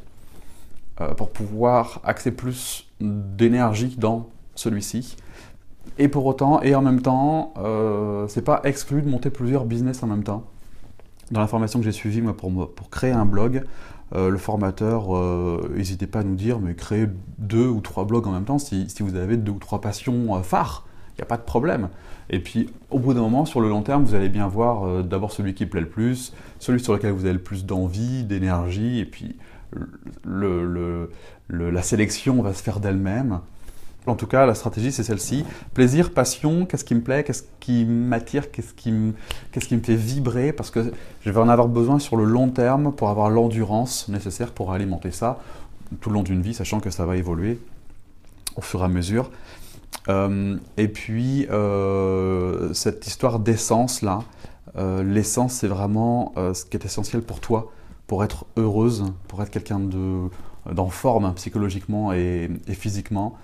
euh, 1.00 1.14
pour 1.14 1.30
pouvoir 1.30 2.00
axer 2.04 2.30
plus 2.30 2.88
d'énergie 3.00 3.96
dans 3.98 4.28
celui-ci. 4.54 5.16
Et 5.98 6.08
pour 6.08 6.26
autant, 6.26 6.62
et 6.62 6.74
en 6.74 6.82
même 6.82 7.02
temps, 7.02 7.54
euh, 7.58 8.26
c'est 8.28 8.44
pas 8.44 8.60
exclu 8.64 9.02
de 9.02 9.08
monter 9.08 9.30
plusieurs 9.30 9.64
business 9.64 10.02
en 10.02 10.06
même 10.06 10.24
temps. 10.24 10.44
Dans 11.30 11.40
la 11.40 11.46
formation 11.46 11.78
que 11.78 11.84
j'ai 11.84 11.92
suivie, 11.92 12.20
moi, 12.20 12.36
pour, 12.36 12.74
pour 12.74 12.90
créer 12.90 13.12
un 13.12 13.24
blog, 13.24 13.64
euh, 14.14 14.28
le 14.30 14.38
formateur, 14.38 15.08
n'hésitez 15.70 16.06
pas 16.06 16.20
à 16.20 16.22
nous 16.22 16.36
dire, 16.36 16.60
mais 16.60 16.74
créez 16.74 17.08
deux 17.38 17.66
ou 17.66 17.80
trois 17.80 18.04
blogs 18.04 18.26
en 18.26 18.32
même 18.32 18.44
temps 18.44 18.58
si, 18.58 18.88
si 18.88 19.02
vous 19.02 19.16
avez 19.16 19.36
deux 19.36 19.52
ou 19.52 19.58
trois 19.58 19.80
passions 19.80 20.36
euh, 20.36 20.42
phares. 20.42 20.86
Il 21.16 21.20
n'y 21.20 21.22
a 21.22 21.26
pas 21.26 21.36
de 21.36 21.42
problème. 21.42 21.90
Et 22.28 22.40
puis, 22.40 22.70
au 22.90 22.98
bout 22.98 23.14
d'un 23.14 23.20
moment, 23.20 23.44
sur 23.44 23.60
le 23.60 23.68
long 23.68 23.82
terme, 23.82 24.02
vous 24.04 24.14
allez 24.14 24.28
bien 24.28 24.48
voir 24.48 24.84
euh, 24.84 25.02
d'abord 25.02 25.30
celui 25.30 25.54
qui 25.54 25.66
plaît 25.66 25.80
le 25.80 25.88
plus, 25.88 26.32
celui 26.58 26.80
sur 26.80 26.92
lequel 26.92 27.12
vous 27.12 27.24
avez 27.24 27.34
le 27.34 27.42
plus 27.42 27.64
d'envie, 27.64 28.24
d'énergie, 28.24 28.98
et 28.98 29.04
puis 29.04 29.36
la 30.24 31.82
sélection 31.82 32.42
va 32.42 32.54
se 32.54 32.62
faire 32.62 32.80
d'elle-même. 32.80 33.40
En 34.06 34.16
tout 34.16 34.26
cas, 34.26 34.44
la 34.44 34.54
stratégie, 34.54 34.92
c'est 34.92 35.02
celle-ci. 35.02 35.46
Plaisir, 35.72 36.12
passion, 36.12 36.66
qu'est-ce 36.66 36.84
qui 36.84 36.94
me 36.94 37.00
plaît, 37.00 37.24
qu'est-ce 37.24 37.44
qui 37.58 37.86
m'attire, 37.86 38.50
qu'est-ce 38.50 38.74
qui, 38.74 38.92
me, 38.92 39.14
qui 39.50 39.76
me 39.76 39.80
fait 39.80 39.96
vibrer, 39.96 40.52
parce 40.52 40.70
que 40.70 40.92
je 41.24 41.30
vais 41.30 41.40
en 41.40 41.48
avoir 41.48 41.68
besoin 41.68 41.98
sur 41.98 42.16
le 42.16 42.24
long 42.24 42.50
terme 42.50 42.92
pour 42.92 43.08
avoir 43.08 43.30
l'endurance 43.30 44.08
nécessaire 44.08 44.52
pour 44.52 44.72
alimenter 44.72 45.10
ça 45.10 45.40
tout 46.00 46.10
le 46.10 46.14
long 46.14 46.22
d'une 46.22 46.42
vie, 46.42 46.52
sachant 46.52 46.80
que 46.80 46.90
ça 46.90 47.06
va 47.06 47.16
évoluer 47.16 47.58
au 48.56 48.60
fur 48.60 48.82
et 48.82 48.84
à 48.84 48.88
mesure. 48.88 49.30
Euh, 50.08 50.56
et 50.76 50.88
puis, 50.88 51.46
euh, 51.50 52.72
cette 52.74 53.06
histoire 53.06 53.38
d'essence-là, 53.38 54.20
euh, 54.76 55.02
l'essence, 55.02 55.54
c'est 55.54 55.68
vraiment 55.68 56.34
ce 56.36 56.64
qui 56.64 56.76
est 56.76 56.84
essentiel 56.84 57.22
pour 57.22 57.40
toi, 57.40 57.72
pour 58.06 58.24
être 58.24 58.46
heureuse, 58.56 59.04
pour 59.28 59.42
être 59.42 59.50
quelqu'un 59.50 59.80
de, 59.80 60.28
d'en 60.70 60.88
forme 60.88 61.32
psychologiquement 61.34 62.12
et, 62.12 62.50
physiquement. 62.70 63.36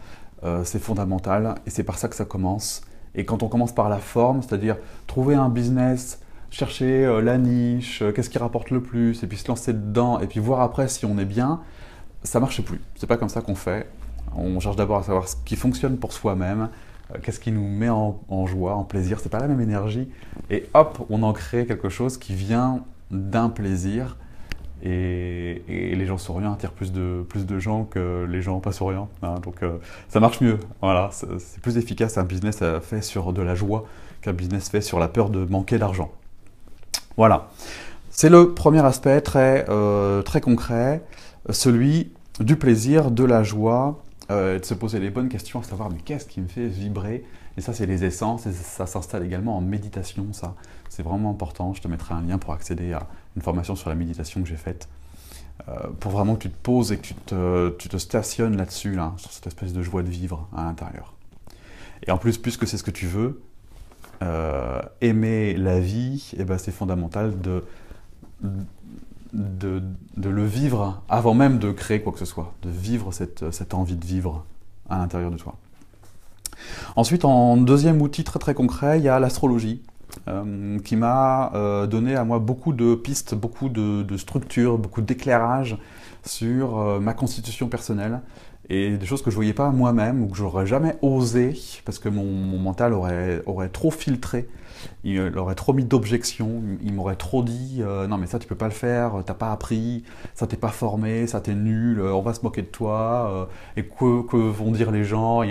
Euh, 0.42 0.64
c'est 0.64 0.78
fondamental 0.78 1.56
et 1.66 1.70
c'est 1.70 1.84
par 1.84 1.98
ça 1.98 2.08
que 2.08 2.16
ça 2.16 2.24
commence. 2.24 2.82
Et 3.14 3.24
quand 3.24 3.42
on 3.42 3.48
commence 3.48 3.74
par 3.74 3.88
la 3.88 3.98
forme, 3.98 4.42
c'est-à-dire 4.42 4.76
trouver 5.06 5.34
un 5.34 5.48
business, 5.48 6.20
chercher 6.50 7.04
euh, 7.04 7.20
la 7.20 7.36
niche, 7.36 8.00
euh, 8.02 8.12
qu'est-ce 8.12 8.30
qui 8.30 8.38
rapporte 8.38 8.70
le 8.70 8.82
plus, 8.82 9.22
et 9.22 9.26
puis 9.26 9.36
se 9.36 9.48
lancer 9.48 9.72
dedans, 9.72 10.18
et 10.20 10.26
puis 10.26 10.40
voir 10.40 10.60
après 10.60 10.88
si 10.88 11.04
on 11.04 11.18
est 11.18 11.24
bien, 11.24 11.60
ça 12.22 12.40
marche 12.40 12.62
plus. 12.62 12.80
C'est 12.96 13.06
pas 13.06 13.16
comme 13.16 13.28
ça 13.28 13.42
qu'on 13.42 13.54
fait. 13.54 13.90
On 14.34 14.60
cherche 14.60 14.76
d'abord 14.76 14.98
à 14.98 15.02
savoir 15.02 15.28
ce 15.28 15.36
qui 15.44 15.56
fonctionne 15.56 15.98
pour 15.98 16.12
soi-même, 16.12 16.68
qu'est-ce 17.22 17.40
qui 17.40 17.50
nous 17.50 17.66
met 17.66 17.88
en, 17.88 18.20
en 18.28 18.46
joie, 18.46 18.76
en 18.76 18.84
plaisir. 18.84 19.18
C'est 19.20 19.28
pas 19.28 19.40
la 19.40 19.48
même 19.48 19.60
énergie. 19.60 20.08
Et 20.48 20.68
hop, 20.72 21.04
on 21.10 21.22
en 21.22 21.32
crée 21.32 21.66
quelque 21.66 21.88
chose 21.88 22.16
qui 22.16 22.34
vient 22.34 22.84
d'un 23.10 23.48
plaisir 23.48 24.16
et, 24.82 25.62
les 25.68 26.06
gens 26.06 26.18
souriants 26.18 26.54
attirent 26.54 26.72
plus 26.72 26.92
de, 26.92 27.24
plus 27.28 27.46
de 27.46 27.58
gens 27.58 27.84
que 27.84 28.26
les 28.28 28.42
gens 28.42 28.60
pas 28.60 28.72
souriants. 28.72 29.08
Hein. 29.22 29.36
donc 29.42 29.62
euh, 29.62 29.78
ça 30.08 30.20
marche 30.20 30.40
mieux. 30.40 30.58
Voilà, 30.80 31.10
c'est 31.12 31.60
plus 31.60 31.76
efficace 31.76 32.18
un 32.18 32.24
business 32.24 32.62
fait 32.82 33.02
sur 33.02 33.32
de 33.32 33.42
la 33.42 33.54
joie 33.54 33.84
qu'un 34.22 34.32
business 34.32 34.68
fait 34.68 34.80
sur 34.80 34.98
la 34.98 35.08
peur 35.08 35.30
de 35.30 35.44
manquer 35.44 35.78
d'argent. 35.78 36.10
Voilà. 37.16 37.48
C'est 38.10 38.28
le 38.28 38.54
premier 38.54 38.84
aspect 38.84 39.20
très, 39.20 39.64
euh, 39.68 40.22
très 40.22 40.40
concret, 40.40 41.02
celui 41.50 42.12
du 42.40 42.56
plaisir, 42.56 43.10
de 43.10 43.24
la 43.24 43.42
joie, 43.42 44.02
euh, 44.30 44.58
de 44.58 44.64
se 44.64 44.74
poser 44.74 44.98
les 45.00 45.10
bonnes 45.10 45.28
questions, 45.28 45.60
à 45.60 45.62
savoir 45.62 45.90
mais 45.90 45.98
qu'est-ce 46.04 46.26
qui 46.26 46.40
me 46.40 46.48
fait 46.48 46.66
vibrer? 46.66 47.24
Et 47.56 47.60
ça, 47.60 47.72
c'est 47.72 47.86
les 47.86 48.04
essences, 48.04 48.46
et 48.46 48.52
ça 48.52 48.86
s'installe 48.86 49.24
également 49.24 49.56
en 49.56 49.60
méditation, 49.60 50.32
ça. 50.32 50.54
C'est 50.88 51.02
vraiment 51.02 51.30
important. 51.30 51.74
Je 51.74 51.82
te 51.82 51.88
mettrai 51.88 52.14
un 52.14 52.22
lien 52.22 52.38
pour 52.38 52.52
accéder 52.52 52.92
à 52.92 53.06
une 53.36 53.42
formation 53.42 53.76
sur 53.76 53.88
la 53.88 53.94
méditation 53.94 54.42
que 54.42 54.48
j'ai 54.48 54.56
faite. 54.56 54.88
Euh, 55.68 55.88
pour 55.98 56.12
vraiment 56.12 56.36
que 56.36 56.42
tu 56.42 56.50
te 56.50 56.62
poses 56.62 56.92
et 56.92 56.98
que 56.98 57.74
tu 57.78 57.88
te, 57.88 57.96
stationnes 57.98 58.56
là-dessus, 58.56 58.94
là, 58.94 59.12
sur 59.18 59.30
cette 59.30 59.46
espèce 59.46 59.72
de 59.72 59.82
joie 59.82 60.02
de 60.02 60.08
vivre 60.08 60.48
à 60.56 60.64
l'intérieur. 60.64 61.12
Et 62.06 62.10
en 62.10 62.18
plus, 62.18 62.38
puisque 62.38 62.66
c'est 62.66 62.78
ce 62.78 62.82
que 62.82 62.90
tu 62.90 63.06
veux, 63.06 63.42
euh, 64.22 64.80
aimer 65.00 65.54
la 65.54 65.80
vie, 65.80 66.32
eh 66.36 66.44
ben, 66.44 66.58
c'est 66.58 66.72
fondamental 66.72 67.40
de, 67.40 67.64
de, 69.32 69.82
de, 70.16 70.28
le 70.28 70.44
vivre 70.44 71.02
avant 71.08 71.34
même 71.34 71.58
de 71.58 71.72
créer 71.72 72.00
quoi 72.00 72.12
que 72.12 72.18
ce 72.18 72.24
soit, 72.24 72.52
de 72.62 72.70
vivre 72.70 73.12
cette, 73.12 73.50
cette 73.50 73.74
envie 73.74 73.96
de 73.96 74.04
vivre 74.04 74.44
à 74.88 74.98
l'intérieur 74.98 75.30
de 75.30 75.36
toi. 75.36 75.56
Ensuite, 76.96 77.24
en 77.24 77.56
deuxième 77.56 78.02
outil 78.02 78.24
très 78.24 78.38
très 78.38 78.54
concret, 78.54 78.98
il 78.98 79.04
y 79.04 79.08
a 79.08 79.18
l'astrologie. 79.18 79.82
Euh, 80.28 80.78
qui 80.80 80.96
m'a 80.96 81.52
euh, 81.54 81.86
donné 81.86 82.14
à 82.14 82.24
moi 82.24 82.38
beaucoup 82.38 82.72
de 82.72 82.94
pistes, 82.94 83.34
beaucoup 83.34 83.68
de, 83.68 84.16
structures, 84.16 84.78
beaucoup 84.78 85.02
d'éclairage 85.02 85.78
sur 86.24 86.78
euh, 86.78 87.00
ma 87.00 87.14
constitution 87.14 87.68
personnelle 87.68 88.20
et 88.68 88.96
des 88.96 89.06
choses 89.06 89.22
que 89.22 89.30
je 89.30 89.36
voyais 89.36 89.54
pas 89.54 89.70
moi-même 89.70 90.22
ou 90.22 90.28
que 90.28 90.36
j'aurais 90.36 90.66
jamais 90.66 90.96
osé 91.02 91.58
parce 91.84 91.98
que 91.98 92.08
mon, 92.08 92.24
mental 92.58 92.92
aurait, 92.92 93.42
aurait 93.46 93.68
trop 93.68 93.90
filtré, 93.90 94.48
il 95.02 95.20
aurait 95.36 95.56
trop 95.56 95.72
mis 95.72 95.84
d'objections, 95.84 96.62
il 96.82 96.92
m'aurait 96.92 97.16
trop 97.16 97.42
dit 97.42 97.82
non 98.08 98.16
mais 98.16 98.26
ça 98.26 98.38
tu 98.38 98.46
peux 98.46 98.54
pas 98.54 98.66
le 98.66 98.72
faire, 98.72 99.24
t'as 99.26 99.34
pas 99.34 99.50
appris, 99.50 100.04
ça 100.34 100.46
t'es 100.46 100.56
pas 100.56 100.68
formé, 100.68 101.26
ça 101.26 101.40
t'es 101.40 101.54
nul, 101.54 102.00
on 102.00 102.22
va 102.22 102.32
se 102.32 102.42
moquer 102.42 102.62
de 102.62 102.68
toi. 102.68 103.48
Et 103.76 103.82
que, 103.82 104.36
vont 104.36 104.70
dire 104.70 104.92
les 104.92 105.02
gens, 105.02 105.42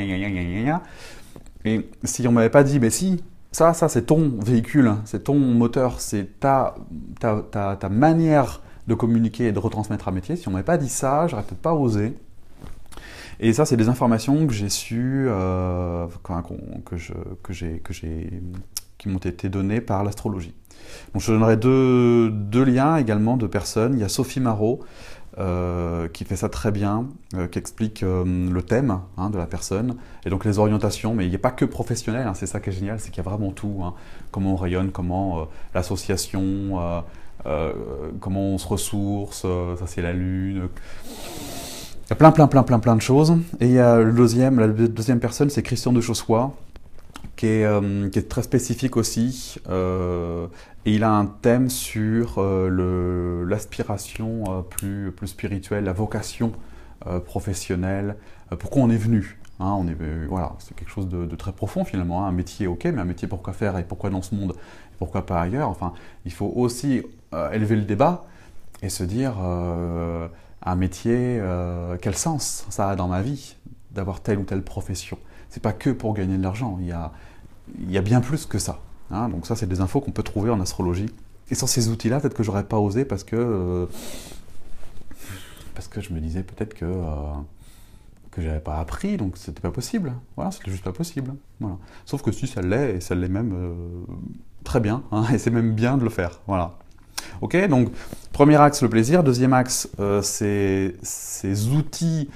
et 1.66 1.90
si 2.06 2.26
on 2.26 2.32
m'avait 2.32 2.50
pas 2.50 2.64
dit 2.64 2.80
mais 2.80 2.90
si 2.90 3.22
ça, 3.52 3.74
ça 3.74 3.90
c'est 3.90 4.04
ton 4.04 4.32
véhicule, 4.40 4.94
c'est 5.06 5.24
ton 5.24 5.38
moteur, 5.38 6.00
c'est 6.00 6.40
ta, 6.40 6.76
ta, 7.20 7.76
ta, 7.76 7.90
manière 7.90 8.62
de 8.88 8.94
communiquer 8.94 9.48
et 9.48 9.52
de 9.52 9.60
retransmettre 9.60 10.08
un 10.08 10.12
métier. 10.12 10.36
Si 10.36 10.48
on 10.48 10.52
m'avait 10.52 10.64
pas 10.64 10.78
dit 10.78 10.90
ça, 10.90 11.28
j'aurais 11.28 11.44
peut-être 11.44 11.62
pas 11.62 11.74
osé. 11.74 12.16
Et 13.40 13.54
ça, 13.54 13.66
c'est 13.66 13.78
des 13.78 13.88
informations 13.88 14.48
que 14.48 14.54
j'ai 14.54 14.70
su, 14.70 15.26
euh, 15.28 16.08
que, 16.86 16.98
je, 16.98 17.14
que 17.42 17.54
j'ai, 17.54 17.80
que 17.80 17.94
j'ai, 17.94 18.42
qui 18.98 19.08
m'ont 19.08 19.20
été 19.20 19.48
données 19.48 19.80
par 19.80 20.04
l'astrologie. 20.04 20.54
Donc, 21.14 21.22
je 21.22 21.32
donnerai 21.32 21.56
deux, 21.56 22.30
deux, 22.32 22.64
liens 22.64 22.98
également 22.98 23.38
de 23.38 23.48
personnes. 23.48 23.94
Il 23.94 24.00
y 24.00 24.04
a 24.04 24.10
Sophie 24.10 24.42
Marot, 24.42 24.82
qui 26.12 26.26
fait 26.26 26.36
ça 26.36 26.50
très 26.50 26.72
bien, 26.72 27.08
euh, 27.36 27.48
qui 27.48 27.60
explique 27.60 28.04
euh, 28.04 28.26
le 28.52 28.62
thème 28.62 29.00
hein, 29.18 29.30
de 29.30 29.38
la 29.38 29.46
personne 29.46 29.96
et 30.26 30.30
donc 30.30 30.44
les 30.44 30.60
orientations. 30.60 31.16
Mais 31.16 31.26
il 31.26 31.30
n'y 31.30 31.36
a 31.36 31.40
pas 31.40 31.52
que 31.52 31.66
professionnel, 31.66 32.28
hein, 32.28 32.34
c'est 32.34 32.46
ça 32.46 32.60
qui 32.60 32.70
est 32.70 32.74
génial, 32.74 33.00
c'est 33.00 33.10
qu'il 33.10 33.24
y 33.24 33.26
a 33.26 33.30
vraiment 33.30 33.52
tout. 33.52 33.82
Hein, 33.84 33.94
comment 34.32 34.54
on 34.54 34.56
rayonne, 34.58 34.92
comment 34.92 35.40
euh, 35.40 35.44
l'association, 35.74 37.04
comment 38.20 38.42
on 38.42 38.58
se 38.58 38.68
ressource, 38.68 39.42
ça 39.42 39.88
c'est 39.88 40.02
la 40.02 40.12
lune. 40.12 40.68
Il 42.06 42.10
y 42.10 42.14
a 42.14 42.16
plein, 42.16 42.32
plein, 42.32 42.48
plein, 42.48 42.64
plein, 42.64 42.80
plein 42.80 42.96
de 42.96 43.02
choses. 43.02 43.38
Et 43.62 43.68
il 43.68 43.72
y 43.72 43.80
a 43.80 43.98
le 43.98 44.12
deuxième, 44.12 44.60
la 44.60 44.68
deuxième 44.68 45.20
personne, 45.20 45.50
c'est 45.50 45.64
Christian 45.64 45.94
de 45.94 46.02
Chaussois, 46.02 46.54
qui 47.40 47.48
est, 47.48 47.66
euh, 47.66 48.10
qui 48.10 48.20
est, 48.20 48.28
très 48.28 48.44
spécifique 48.44 48.98
aussi. 48.98 49.56
Euh, 49.70 50.48
et 50.86 50.96
il 50.96 51.06
a 51.06 51.12
un 51.12 51.26
thème 51.26 51.70
sur 51.70 52.36
euh, 52.38 53.46
l'aspiration 53.48 54.66
plus, 54.70 55.14
spirituelle, 55.26 55.86
la 55.86 55.94
vocation 55.94 56.52
professionnelle, 57.26 58.18
pourquoi 58.60 58.82
on 58.82 58.90
est 58.90 58.98
venu. 58.98 59.40
Hein, 59.62 59.74
on 59.80 59.88
est, 59.88 59.96
voilà, 60.28 60.54
c'est 60.60 60.76
quelque 60.76 60.92
chose 60.92 61.08
de, 61.08 61.34
très 61.38 61.54
profond 61.54 61.86
finalement. 61.86 62.26
Hein. 62.26 62.28
Un 62.28 62.34
métier, 62.34 62.68
ok, 62.68 62.84
mais 62.86 63.00
un 63.00 63.06
métier 63.06 63.26
pourquoi 63.26 63.54
faire 63.54 63.78
et 63.78 63.84
pourquoi 63.86 64.10
dans 64.10 64.22
ce 64.22 64.36
monde 64.36 64.52
et 64.52 64.96
pourquoi 64.98 65.26
pas 65.26 65.40
ailleurs? 65.40 65.70
Enfin, 65.70 65.94
il 66.26 66.34
faut 66.34 66.52
aussi 66.54 67.04
élever 67.54 67.78
le 67.78 67.84
débat 67.84 68.26
et 68.82 68.90
se 68.90 69.06
dire 69.06 69.38
un 69.38 70.76
métier, 70.76 71.42
quel 72.02 72.16
sens 72.16 72.66
ça 72.70 72.90
a 72.90 72.96
dans 72.98 73.08
ma 73.08 73.22
vie 73.22 73.56
d'avoir 73.92 74.20
telle 74.20 74.40
ou 74.40 74.44
telle 74.44 74.64
profession? 74.64 75.18
C'est 75.50 75.62
pas 75.64 75.74
que 75.74 75.90
pour 75.90 76.14
gagner 76.14 76.38
de 76.38 76.44
l'argent, 76.44 76.78
il 76.80 76.88
y 76.88 76.92
a, 76.92 77.12
y 77.88 77.98
a 77.98 78.02
bien 78.02 78.22
plus 78.22 78.46
que 78.46 78.60
ça. 78.60 78.80
Hein 79.12 79.30
Donc 79.30 79.46
ça, 79.48 79.56
c'est 79.56 79.68
des 79.68 79.82
infos 79.82 80.02
qu'on 80.02 80.12
peut 80.12 80.24
trouver 80.24 80.50
en 80.52 80.60
astrologie. 80.60 81.10
Et 81.50 81.56
sans 81.56 81.68
ces 81.68 81.90
outils-là, 81.90 82.20
peut-être 82.20 82.36
que 82.36 82.44
j'aurais 82.44 82.64
pas 82.64 82.78
osé 82.78 83.06
parce 83.06 83.24
que 83.24 83.36
euh, 83.36 83.86
parce 85.80 85.88
que 85.88 86.02
je 86.02 86.12
me 86.12 86.20
disais 86.20 86.44
peut-être 86.44 86.74
que 86.74 86.84
euh, 86.84 87.32
que 88.32 88.42
j'avais 88.42 88.60
pas 88.60 88.80
appris, 88.80 89.16
donc 89.16 89.38
c'était 89.38 89.62
pas 89.62 89.72
possible. 89.72 90.12
Voilà, 90.36 90.52
c'était 90.52 90.72
juste 90.72 90.84
pas 90.84 90.92
possible. 90.92 91.34
Voilà. 91.62 91.78
Sauf 92.06 92.22
que 92.22 92.34
si 92.34 92.48
ça 92.48 92.62
l'est, 92.62 92.98
et 92.98 93.00
ça 93.00 93.16
l'est 93.16 93.30
même 93.30 93.54
euh, 93.56 93.74
très 94.66 94.82
bien, 94.82 95.04
hein, 95.14 95.24
et 95.34 95.38
c'est 95.38 95.52
même 95.52 95.74
bien 95.74 95.98
de 95.98 96.04
le 96.04 96.10
faire. 96.10 96.42
Voilà. 96.48 96.78
Ok, 97.40 97.56
donc 97.70 97.92
premier 98.34 98.58
axe 98.58 98.82
le 98.82 98.90
plaisir, 98.90 99.24
deuxième 99.24 99.54
axe 99.54 99.88
euh, 100.02 100.22
c'est 100.22 100.96
ces 101.02 101.70
outils 101.70 102.30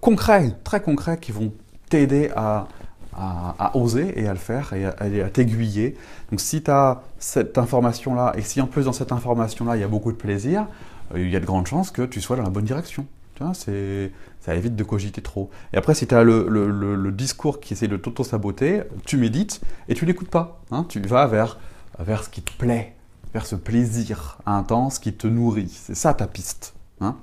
concrets, 0.00 0.56
très 0.64 0.80
concrets, 0.80 1.18
qui 1.18 1.30
vont 1.30 1.52
t'aider 1.88 2.30
à, 2.34 2.68
à, 3.16 3.76
oser 3.76 4.20
et 4.20 4.26
à 4.26 4.32
le 4.32 4.38
faire 4.38 4.72
et 4.72 4.84
à, 4.84 4.94
à 4.98 5.30
t'aiguiller. 5.30 5.96
Donc 6.30 6.40
si 6.40 6.62
tu 6.62 6.70
as 6.70 7.02
cette 7.18 7.58
information-là 7.58 8.32
et 8.36 8.42
si 8.42 8.60
en 8.60 8.66
plus 8.66 8.84
dans 8.84 8.92
cette 8.92 9.12
information-là 9.12 9.76
il 9.76 9.80
y 9.80 9.84
a 9.84 9.88
beaucoup 9.88 10.12
de 10.12 10.16
plaisir, 10.16 10.66
euh, 11.14 11.20
il 11.20 11.30
y 11.30 11.36
a 11.36 11.40
de 11.40 11.46
grandes 11.46 11.66
chances 11.66 11.90
que 11.90 12.02
tu 12.02 12.20
sois 12.20 12.36
dans 12.36 12.42
la 12.42 12.50
bonne 12.50 12.64
direction. 12.64 13.06
Tu 13.34 13.44
vois, 13.44 13.52
ça 13.54 14.54
évite 14.54 14.76
de 14.76 14.84
cogiter 14.84 15.20
trop. 15.20 15.50
Et 15.74 15.76
après, 15.76 15.94
si 15.94 16.06
tu 16.06 16.14
as 16.14 16.24
le, 16.24 16.48
le, 16.48 17.12
discours 17.12 17.60
qui 17.60 17.74
essaie 17.74 17.86
de 17.86 17.98
t'auto-saboter, 17.98 18.84
tu 19.04 19.18
médites 19.18 19.60
et 19.90 19.94
tu 19.94 20.06
l'écoutes 20.06 20.30
pas. 20.30 20.62
Hein, 20.70 20.86
tu 20.88 21.00
vas 21.00 21.26
vers, 21.26 21.58
vers 21.98 22.24
ce 22.24 22.30
qui 22.30 22.40
te 22.40 22.52
plaît, 22.56 22.94
vers 23.34 23.44
ce 23.44 23.54
plaisir 23.54 24.38
intense 24.46 24.98
qui 24.98 25.12
te 25.12 25.26
nourrit. 25.26 25.68
C'est 25.68 25.94
ça 25.94 26.14
ta 26.14 26.26
piste. 26.26 26.72
Hein 27.02 27.16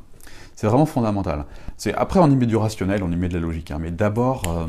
c'est 0.56 0.68
vraiment 0.68 0.86
fondamental. 0.86 1.46
Après, 1.96 2.20
on 2.20 2.30
y 2.30 2.36
met 2.36 2.46
du 2.46 2.56
rationnel, 2.56 3.04
on 3.04 3.12
y 3.12 3.16
met 3.16 3.30
de 3.30 3.34
la 3.34 3.40
logique. 3.40 3.72
Hein, 3.72 3.78
mais 3.80 3.92
d'abord, 3.92 4.44
euh, 4.48 4.66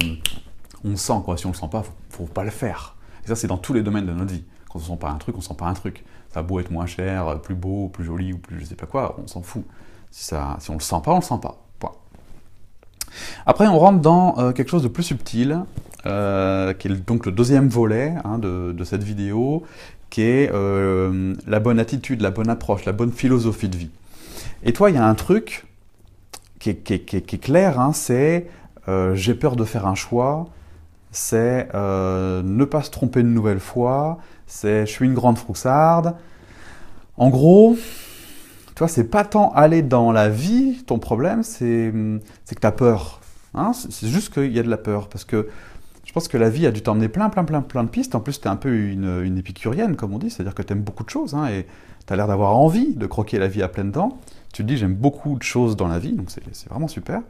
on 0.84 0.96
sent. 0.96 1.20
Quoi. 1.24 1.36
Si 1.36 1.46
on 1.46 1.50
ne 1.50 1.54
le 1.54 1.58
sent 1.58 1.68
pas, 1.70 1.84
il 1.84 2.16
faut, 2.16 2.24
faut 2.24 2.32
pas 2.32 2.44
le 2.44 2.50
faire. 2.50 2.96
Et 3.24 3.28
ça, 3.28 3.36
c'est 3.36 3.46
dans 3.46 3.58
tous 3.58 3.72
les 3.72 3.82
domaines 3.82 4.06
de 4.06 4.12
notre 4.12 4.32
vie. 4.32 4.44
Quand 4.68 4.78
on 4.78 4.82
ne 4.82 4.86
sent 4.86 4.98
pas 5.00 5.10
un 5.10 5.16
truc, 5.16 5.34
on 5.34 5.38
ne 5.38 5.44
sent 5.44 5.54
pas 5.56 5.66
un 5.66 5.74
truc. 5.74 6.04
Ça 6.32 6.40
a 6.40 6.42
beau 6.42 6.58
être 6.58 6.70
moins 6.70 6.86
cher, 6.86 7.40
plus 7.40 7.54
beau, 7.54 7.88
plus 7.88 8.04
joli, 8.04 8.32
ou 8.32 8.38
plus 8.38 8.60
je 8.60 8.64
sais 8.64 8.74
pas 8.74 8.86
quoi, 8.86 9.16
on 9.22 9.26
s'en 9.28 9.42
fout. 9.42 9.64
Si, 10.10 10.32
on 10.34 10.74
le 10.74 10.80
sent 10.80 10.96
pas, 11.04 11.12
on 11.12 11.16
le 11.16 11.22
sent 11.22 11.38
pas. 11.40 11.56
Point. 11.78 11.92
Après, 13.46 13.66
on 13.66 13.78
rentre 13.78 14.00
dans 14.00 14.38
euh, 14.38 14.52
quelque 14.52 14.70
chose 14.70 14.82
de 14.82 14.88
plus 14.88 15.02
subtil, 15.02 15.60
euh, 16.06 16.72
qui 16.72 16.88
est 16.88 17.06
donc 17.06 17.26
le 17.26 17.32
deuxième 17.32 17.68
volet 17.68 18.14
hein, 18.24 18.38
de, 18.38 18.72
de, 18.72 18.84
cette 18.84 19.02
vidéo, 19.02 19.64
qui 20.10 20.22
est 20.22 20.50
euh, 20.52 21.34
la 21.46 21.60
bonne 21.60 21.78
attitude, 21.78 22.20
la 22.20 22.30
bonne 22.30 22.48
approche, 22.48 22.84
la 22.84 22.92
bonne 22.92 23.12
philosophie 23.12 23.68
de 23.68 23.76
vie. 23.76 23.90
Et 24.62 24.72
toi, 24.72 24.90
il 24.90 24.96
y 24.96 24.98
a 24.98 25.06
un 25.06 25.14
truc 25.14 25.66
qui 26.72 26.94
est, 26.94 27.40
clair, 27.40 27.78
hein, 27.78 27.92
c'est 27.92 28.46
euh, 28.88 29.14
j'ai 29.14 29.34
peur 29.34 29.56
de 29.56 29.64
faire 29.64 29.86
un 29.86 29.94
choix, 29.94 30.46
c'est 31.10 31.68
euh, 31.74 32.42
ne 32.42 32.64
pas 32.64 32.82
se 32.82 32.90
tromper 32.90 33.20
une 33.20 33.34
nouvelle 33.34 33.60
fois, 33.60 34.18
c'est 34.46 34.86
je 34.86 34.90
suis 34.90 35.06
une 35.06 35.14
grande 35.14 35.38
froussarde. 35.38 36.14
En 37.16 37.28
gros, 37.28 37.76
tu 37.76 38.78
vois, 38.78 38.88
c'est 38.88 39.04
pas 39.04 39.24
tant 39.24 39.52
aller 39.52 39.82
dans 39.82 40.10
la 40.10 40.28
vie, 40.28 40.82
ton 40.86 40.98
problème, 40.98 41.42
c'est 41.42 41.92
que 41.92 42.60
tu 42.60 42.66
as 42.66 42.72
peur. 42.72 43.20
Hein 43.54 43.72
c'est 43.72 44.08
juste 44.08 44.34
qu'il 44.34 44.52
y 44.52 44.58
a 44.58 44.62
de 44.64 44.70
la 44.70 44.76
peur. 44.76 45.08
Parce 45.08 45.24
que 45.24 45.48
je 46.04 46.12
pense 46.12 46.26
que 46.26 46.36
la 46.36 46.50
vie 46.50 46.66
a 46.66 46.72
dû 46.72 46.82
t'emmener 46.82 47.08
plein, 47.08 47.30
plein, 47.30 47.44
plein, 47.44 47.62
plein 47.62 47.84
de 47.84 47.88
pistes. 47.88 48.14
En 48.14 48.20
plus, 48.20 48.40
tu 48.40 48.48
es 48.48 48.50
un 48.50 48.56
peu 48.56 48.74
une, 48.74 49.22
une, 49.24 49.38
épicurienne, 49.38 49.94
comme 49.94 50.12
on 50.12 50.18
dit, 50.18 50.30
c'est-à-dire 50.30 50.54
que 50.54 50.62
tu 50.62 50.72
aimes 50.72 50.82
beaucoup 50.82 51.04
de 51.04 51.10
choses. 51.10 51.34
Hein, 51.34 51.46
et 51.46 51.66
tu 52.06 52.12
as 52.12 52.16
l'air 52.16 52.26
d'avoir 52.26 52.56
envie 52.56 52.94
de 52.94 53.06
croquer 53.06 53.38
la 53.38 53.46
vie 53.46 53.62
à 53.62 53.68
pleines 53.68 53.92
dents. 53.92 54.18
Tu 54.54 54.62
te 54.62 54.68
dis, 54.68 54.76
j'aime 54.76 54.94
beaucoup 54.94 55.36
de 55.36 55.42
choses 55.42 55.74
dans 55.74 55.88
la 55.88 55.98
vie, 55.98 56.12
donc 56.12 56.28
c'est 56.30 56.68
vraiment 56.68 56.86
super. 56.86 57.22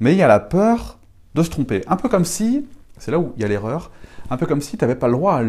Mais 0.00 0.14
il 0.14 0.18
y 0.18 0.22
a 0.22 0.26
la 0.26 0.40
peur 0.40 0.98
de 1.36 1.44
se 1.44 1.48
tromper. 1.48 1.82
Un 1.86 1.94
peu 1.94 2.08
comme 2.08 2.24
si, 2.24 2.66
c'est 2.98 3.12
là 3.12 3.20
où 3.20 3.32
il 3.36 3.42
y 3.42 3.44
a 3.44 3.48
l'erreur, 3.48 3.92
un 4.30 4.36
peu 4.36 4.46
comme 4.46 4.60
si 4.60 4.76
tu 4.76 4.84
n'avais 4.84 4.96
pas 4.96 5.06
le 5.06 5.12
droit 5.12 5.40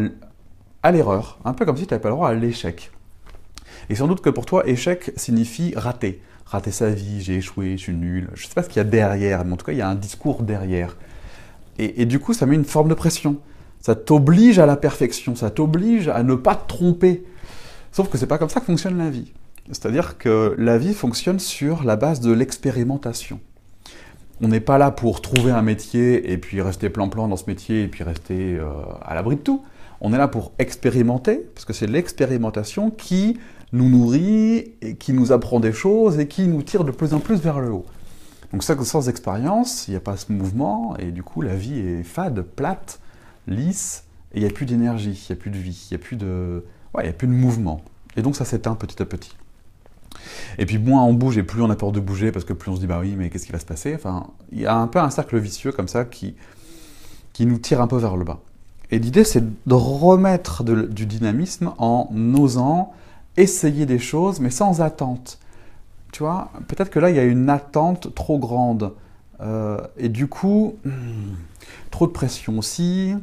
à, 0.84 0.92
l'erreur, 0.92 1.40
un 1.44 1.54
peu 1.54 1.66
comme 1.66 1.76
si 1.76 1.88
tu 1.88 1.92
n'avais 1.92 2.00
pas 2.00 2.10
le 2.10 2.14
droit 2.14 2.28
à 2.28 2.34
l'échec. 2.34 2.92
Et 3.90 3.96
sans 3.96 4.06
doute 4.06 4.20
que 4.20 4.30
pour 4.30 4.46
toi, 4.46 4.64
échec 4.68 5.10
signifie 5.16 5.74
rater. 5.74 6.22
Rater 6.46 6.70
sa 6.70 6.88
vie, 6.88 7.20
j'ai 7.20 7.38
échoué, 7.38 7.72
je 7.72 7.82
suis 7.82 7.94
nul. 7.94 8.30
Je 8.34 8.44
ne 8.44 8.48
sais 8.48 8.54
pas 8.54 8.62
ce 8.62 8.68
qu'il 8.68 8.76
y 8.76 8.80
a 8.80 8.84
derrière, 8.84 9.44
mais 9.44 9.54
en 9.54 9.56
tout 9.56 9.66
cas, 9.66 9.72
il 9.72 9.78
y 9.78 9.82
a 9.82 9.88
un 9.88 9.96
discours 9.96 10.44
derrière. 10.44 10.96
Et, 11.80 12.00
et 12.00 12.06
du 12.06 12.20
coup, 12.20 12.32
ça 12.32 12.46
met 12.46 12.54
une 12.54 12.64
forme 12.64 12.90
de 12.90 12.94
pression. 12.94 13.38
Ça 13.80 13.96
t'oblige 13.96 14.60
à 14.60 14.66
la 14.66 14.76
perfection, 14.76 15.34
ça 15.34 15.50
t'oblige 15.50 16.06
à 16.06 16.22
ne 16.22 16.36
pas 16.36 16.54
te 16.54 16.68
tromper. 16.68 17.24
Sauf 17.90 18.08
que 18.08 18.18
c'est 18.18 18.28
pas 18.28 18.38
comme 18.38 18.50
ça 18.50 18.60
que 18.60 18.66
fonctionne 18.66 18.98
la 18.98 19.10
vie. 19.10 19.32
C'est-à-dire 19.70 20.18
que 20.18 20.54
la 20.58 20.78
vie 20.78 20.94
fonctionne 20.94 21.38
sur 21.38 21.84
la 21.84 21.96
base 21.96 22.20
de 22.20 22.32
l'expérimentation. 22.32 23.40
On 24.40 24.48
n'est 24.48 24.60
pas 24.60 24.78
là 24.78 24.90
pour 24.90 25.20
trouver 25.20 25.50
un 25.50 25.62
métier 25.62 26.32
et 26.32 26.38
puis 26.38 26.62
rester 26.62 26.90
plan-plan 26.90 27.28
dans 27.28 27.36
ce 27.36 27.44
métier 27.46 27.82
et 27.82 27.88
puis 27.88 28.04
rester 28.04 28.56
euh, 28.56 28.70
à 29.02 29.14
l'abri 29.14 29.36
de 29.36 29.40
tout. 29.40 29.62
On 30.00 30.12
est 30.12 30.18
là 30.18 30.28
pour 30.28 30.52
expérimenter, 30.58 31.36
parce 31.54 31.64
que 31.64 31.72
c'est 31.72 31.88
l'expérimentation 31.88 32.90
qui 32.90 33.38
nous 33.72 33.88
nourrit, 33.88 34.74
et 34.80 34.94
qui 34.96 35.12
nous 35.12 35.32
apprend 35.32 35.60
des 35.60 35.72
choses 35.72 36.18
et 36.18 36.28
qui 36.28 36.46
nous 36.46 36.62
tire 36.62 36.84
de 36.84 36.92
plus 36.92 37.14
en 37.14 37.20
plus 37.20 37.40
vers 37.40 37.60
le 37.60 37.70
haut. 37.72 37.84
Donc 38.52 38.62
sans 38.62 39.08
expérience, 39.08 39.88
il 39.88 39.90
n'y 39.90 39.96
a 39.96 40.00
pas 40.00 40.16
ce 40.16 40.32
mouvement, 40.32 40.96
et 40.98 41.10
du 41.10 41.22
coup 41.22 41.42
la 41.42 41.54
vie 41.54 41.78
est 41.78 42.02
fade, 42.02 42.40
plate, 42.42 43.00
lisse, 43.46 44.04
et 44.32 44.38
il 44.38 44.42
n'y 44.42 44.48
a 44.48 44.52
plus 44.52 44.66
d'énergie, 44.66 45.26
il 45.28 45.32
n'y 45.32 45.38
a 45.38 45.40
plus 45.40 45.50
de 45.50 45.58
vie, 45.58 45.88
il 45.90 45.94
n'y 45.94 46.00
a 46.00 46.04
plus 46.06 46.16
de 46.16 46.62
mouvement. 47.26 47.82
Et 48.16 48.22
donc 48.22 48.36
ça 48.36 48.44
s'éteint 48.44 48.74
petit 48.74 49.02
à 49.02 49.04
petit. 49.04 49.36
Et 50.58 50.66
puis 50.66 50.78
moins 50.78 51.02
on 51.04 51.14
bouge 51.14 51.38
et 51.38 51.42
plus 51.42 51.62
on 51.62 51.70
a 51.70 51.76
peur 51.76 51.92
de 51.92 52.00
bouger 52.00 52.32
parce 52.32 52.44
que 52.44 52.52
plus 52.52 52.70
on 52.70 52.76
se 52.76 52.80
dit 52.80 52.86
bah 52.86 52.98
oui 53.00 53.14
mais 53.16 53.30
qu'est-ce 53.30 53.46
qui 53.46 53.52
va 53.52 53.58
se 53.58 53.66
passer? 53.66 53.94
Enfin, 53.94 54.26
il 54.52 54.60
y 54.60 54.66
a 54.66 54.76
un 54.76 54.86
peu 54.86 54.98
un 54.98 55.10
cercle 55.10 55.38
vicieux 55.38 55.72
comme 55.72 55.88
ça 55.88 56.04
qui, 56.04 56.34
qui 57.32 57.46
nous 57.46 57.58
tire 57.58 57.80
un 57.80 57.86
peu 57.86 57.96
vers 57.96 58.16
le 58.16 58.24
bas. 58.24 58.40
Et 58.90 58.98
l'idée 58.98 59.24
c'est 59.24 59.44
de 59.44 59.74
remettre 59.74 60.64
du 60.64 61.06
dynamisme 61.06 61.72
en 61.78 62.08
osant 62.34 62.92
essayer 63.36 63.86
des 63.86 63.98
choses 63.98 64.40
mais 64.40 64.50
sans 64.50 64.80
attente. 64.80 65.38
Tu 66.12 66.22
vois, 66.22 66.50
peut-être 66.68 66.90
que 66.90 66.98
là 66.98 67.10
il 67.10 67.16
y 67.16 67.20
a 67.20 67.24
une 67.24 67.50
attente 67.50 68.14
trop 68.14 68.38
grande. 68.38 68.92
Euh, 69.40 69.78
et 69.96 70.08
du 70.08 70.26
coup, 70.26 70.76
hmm, 70.84 71.34
trop 71.90 72.06
de 72.06 72.12
pression 72.12 72.58
aussi. 72.58 73.14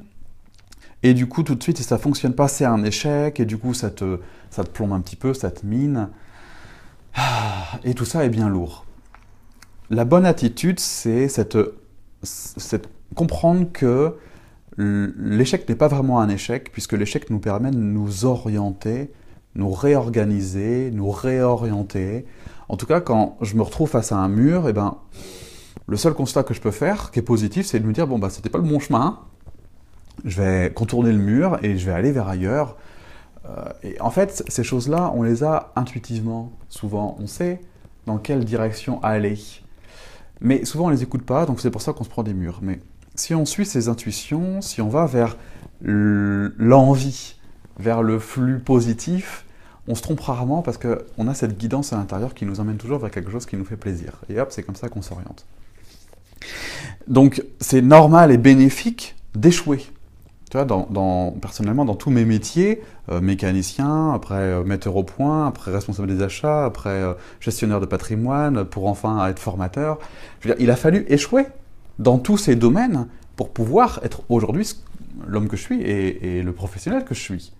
Et 1.03 1.13
du 1.13 1.27
coup, 1.27 1.43
tout 1.43 1.55
de 1.55 1.61
suite, 1.61 1.77
si 1.77 1.83
ça 1.83 1.97
fonctionne 1.97 2.33
pas, 2.33 2.47
c'est 2.47 2.65
un 2.65 2.83
échec. 2.83 3.39
Et 3.39 3.45
du 3.45 3.57
coup, 3.57 3.73
ça 3.73 3.89
te, 3.89 4.19
ça 4.49 4.63
te 4.63 4.69
plombe 4.69 4.93
un 4.93 5.01
petit 5.01 5.15
peu, 5.15 5.33
ça 5.33 5.51
te 5.51 5.65
mine. 5.65 6.09
Et 7.83 7.93
tout 7.93 8.05
ça 8.05 8.25
est 8.25 8.29
bien 8.29 8.49
lourd. 8.49 8.85
La 9.89 10.05
bonne 10.05 10.25
attitude, 10.25 10.79
c'est 10.79 11.27
cette, 11.27 11.57
comprendre 13.13 13.71
que 13.71 14.15
l'échec 14.77 15.69
n'est 15.69 15.75
pas 15.75 15.87
vraiment 15.87 16.19
un 16.19 16.29
échec, 16.29 16.71
puisque 16.71 16.93
l'échec 16.93 17.29
nous 17.29 17.39
permet 17.39 17.71
de 17.71 17.77
nous 17.77 18.25
orienter, 18.25 19.11
nous 19.53 19.71
réorganiser, 19.71 20.91
nous 20.91 21.09
réorienter. 21.11 22.25
En 22.67 22.77
tout 22.77 22.85
cas, 22.85 22.99
quand 22.99 23.37
je 23.41 23.55
me 23.55 23.61
retrouve 23.61 23.89
face 23.89 24.11
à 24.11 24.17
un 24.17 24.27
mur, 24.27 24.67
eh 24.67 24.73
ben, 24.73 24.97
le 25.87 25.97
seul 25.97 26.13
constat 26.13 26.43
que 26.43 26.53
je 26.53 26.61
peux 26.61 26.71
faire, 26.71 27.11
qui 27.11 27.19
est 27.19 27.23
positif, 27.23 27.65
c'est 27.65 27.79
de 27.79 27.85
me 27.85 27.93
dire 27.93 28.07
bon 28.07 28.17
bah 28.17 28.29
c'était 28.29 28.49
pas 28.49 28.57
le 28.57 28.63
bon 28.63 28.79
chemin. 28.79 29.19
Je 30.23 30.41
vais 30.41 30.73
contourner 30.73 31.11
le 31.11 31.19
mur 31.19 31.59
et 31.61 31.77
je 31.77 31.85
vais 31.85 31.91
aller 31.91 32.11
vers 32.11 32.27
ailleurs. 32.27 32.75
Euh, 33.45 33.69
et 33.83 33.99
en 34.01 34.09
fait, 34.11 34.43
ces 34.47 34.63
choses-là, 34.63 35.11
on 35.15 35.23
les 35.23 35.43
a 35.43 35.71
intuitivement, 35.75 36.51
souvent. 36.69 37.17
On 37.19 37.27
sait 37.27 37.61
dans 38.05 38.17
quelle 38.17 38.45
direction 38.45 39.01
aller. 39.03 39.39
Mais 40.41 40.65
souvent, 40.65 40.85
on 40.85 40.89
ne 40.89 40.95
les 40.95 41.03
écoute 41.03 41.23
pas, 41.23 41.45
donc 41.45 41.59
c'est 41.59 41.71
pour 41.71 41.81
ça 41.81 41.93
qu'on 41.93 42.03
se 42.03 42.09
prend 42.09 42.23
des 42.23 42.33
murs. 42.33 42.59
Mais 42.61 42.79
si 43.15 43.33
on 43.33 43.45
suit 43.45 43.65
ces 43.65 43.87
intuitions, 43.87 44.61
si 44.61 44.81
on 44.81 44.89
va 44.89 45.05
vers 45.05 45.37
l'envie, 45.81 47.35
vers 47.79 48.01
le 48.01 48.19
flux 48.19 48.59
positif, 48.59 49.45
on 49.87 49.95
se 49.95 50.01
trompe 50.01 50.19
rarement 50.19 50.61
parce 50.61 50.77
qu'on 50.77 51.27
a 51.27 51.33
cette 51.33 51.57
guidance 51.57 51.93
à 51.93 51.97
l'intérieur 51.97 52.33
qui 52.33 52.45
nous 52.45 52.59
emmène 52.59 52.77
toujours 52.77 52.99
vers 52.99 53.11
quelque 53.11 53.31
chose 53.31 53.45
qui 53.45 53.55
nous 53.55 53.65
fait 53.65 53.77
plaisir. 53.77 54.21
Et 54.29 54.39
hop, 54.39 54.49
c'est 54.51 54.63
comme 54.63 54.75
ça 54.75 54.89
qu'on 54.89 55.01
s'oriente. 55.01 55.45
Donc, 57.07 57.43
c'est 57.59 57.81
normal 57.81 58.31
et 58.31 58.37
bénéfique 58.37 59.15
d'échouer 59.35 59.85
dans, 60.63 61.31
personnellement, 61.41 61.85
dans 61.85 61.95
tous 61.95 62.11
mes 62.11 62.23
métiers, 62.23 62.81
euh, 63.09 63.19
mécanicien, 63.19 64.13
après 64.13 64.35
euh, 64.35 64.63
metteur 64.63 64.95
au 64.95 65.03
point, 65.03 65.47
après 65.47 65.71
responsable 65.71 66.07
des 66.07 66.23
achats, 66.23 66.65
après 66.65 66.89
euh, 66.89 67.13
gestionnaire 67.39 67.81
de 67.81 67.85
patrimoine, 67.85 68.63
pour 68.63 68.87
enfin 68.87 69.27
être 69.27 69.39
formateur, 69.39 69.99
il 70.59 70.69
a 70.69 70.75
fallu 70.75 71.05
échouer 71.09 71.45
dans 71.99 72.19
tous 72.19 72.37
ces 72.37 72.55
domaines 72.55 73.07
pour 73.35 73.49
pouvoir 73.49 73.99
être 74.03 74.21
aujourd'hui 74.29 74.71
l'homme 75.27 75.47
que 75.47 75.57
je 75.57 75.61
suis 75.61 75.81
et, 75.81 76.41
le 76.43 76.51
professionnel 76.51 77.03
que 77.05 77.15
je 77.15 77.21
suis. 77.21 77.53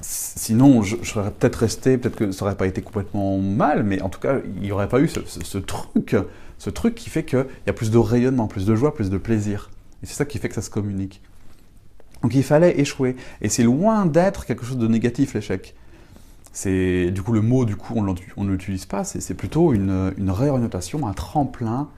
Sinon, 0.00 0.82
je, 0.82 0.96
serais 1.02 1.30
peut-être 1.30 1.56
resté, 1.56 1.96
peut-être 1.96 2.16
que 2.16 2.32
ça 2.32 2.44
n'aurait 2.44 2.56
pas 2.56 2.66
été 2.66 2.82
complètement 2.82 3.38
mal, 3.38 3.84
mais 3.84 4.02
en 4.02 4.08
tout 4.08 4.20
cas, 4.20 4.36
il 4.56 4.62
n'y 4.62 4.72
aurait 4.72 4.88
pas 4.88 5.00
eu 5.00 5.08
ce, 5.08 5.58
truc, 5.58 6.16
ce 6.58 6.70
truc 6.70 6.94
qui 6.94 7.08
fait 7.08 7.24
qu'il 7.24 7.46
y 7.66 7.70
a 7.70 7.72
plus 7.72 7.90
de 7.90 7.98
rayonnement, 7.98 8.48
plus 8.48 8.66
de 8.66 8.74
joie, 8.74 8.94
plus 8.94 9.10
de 9.10 9.18
plaisir. 9.18 9.70
Et 10.02 10.06
c'est 10.06 10.14
ça 10.14 10.24
qui 10.24 10.38
fait 10.38 10.48
que 10.48 10.54
ça 10.54 10.62
se 10.62 10.70
communique. 10.70 11.22
Donc 12.22 12.34
il 12.34 12.42
fallait 12.42 12.80
échouer. 12.80 13.16
Et 13.40 13.48
c'est 13.48 13.62
loin 13.62 14.06
d'être 14.06 14.46
quelque 14.46 14.64
chose 14.64 14.78
de 14.78 14.88
négatif, 14.88 15.34
l'échec. 15.34 15.74
C'est 16.52 17.10
du 17.10 17.22
coup 17.22 17.32
le 17.32 17.42
mot, 17.42 17.66
du 17.66 17.76
coup, 17.76 17.92
on 17.96 18.44
ne 18.44 18.50
l'utilise 18.50 18.86
pas. 18.86 19.04
C'est 19.04 19.34
plutôt 19.34 19.74
une, 19.74 20.12
réorientation, 20.30 21.06
un 21.06 21.12
tremplin, 21.12 21.88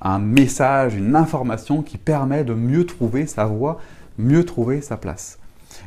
un 0.00 0.18
message, 0.18 0.94
une 0.94 1.14
information 1.14 1.82
qui 1.82 1.98
permet 1.98 2.42
de 2.42 2.54
mieux 2.54 2.86
trouver 2.86 3.26
sa 3.26 3.44
voie, 3.44 3.78
mieux 4.16 4.44
trouver 4.44 4.80
sa 4.80 4.96
place. 4.96 5.38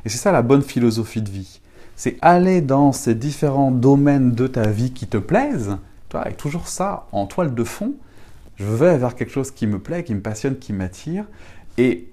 Et 0.05 0.09
c'est 0.09 0.19
ça 0.19 0.31
la 0.31 0.43
bonne 0.43 0.61
philosophie 0.61 1.23
de 1.23 1.29
vie. 1.31 1.59
C'est 1.95 2.17
aller 2.21 2.61
dans 2.61 2.91
ces 2.91 3.15
différents 3.15 3.71
domaines 3.71 4.33
de 4.33 4.45
ta 4.45 4.67
vie 4.67 4.91
qui 4.91 5.07
te 5.07 5.17
plaisent, 5.17 5.77
toi, 6.09 6.21
avec 6.21 6.37
toujours 6.37 6.67
ça 6.67 7.07
en 7.11 7.25
toile 7.25 7.55
de 7.55 7.63
fond. 7.63 7.95
Je 8.57 8.65
vais 8.65 8.97
vers 8.97 9.15
quelque 9.15 9.31
chose 9.31 9.49
qui 9.49 9.65
me 9.65 9.79
plaît, 9.79 10.03
qui 10.03 10.13
me 10.13 10.21
passionne, 10.21 10.57
qui 10.57 10.71
m'attire. 10.71 11.25
Et 11.79 12.12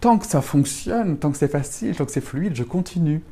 tant 0.00 0.18
que 0.18 0.26
ça 0.26 0.40
fonctionne, 0.40 1.18
tant 1.18 1.30
que 1.30 1.36
c'est 1.36 1.48
facile, 1.48 1.96
tant 1.96 2.04
que 2.04 2.12
c'est 2.12 2.20
fluide, 2.20 2.54
je 2.54 2.64
continue. 2.64 3.22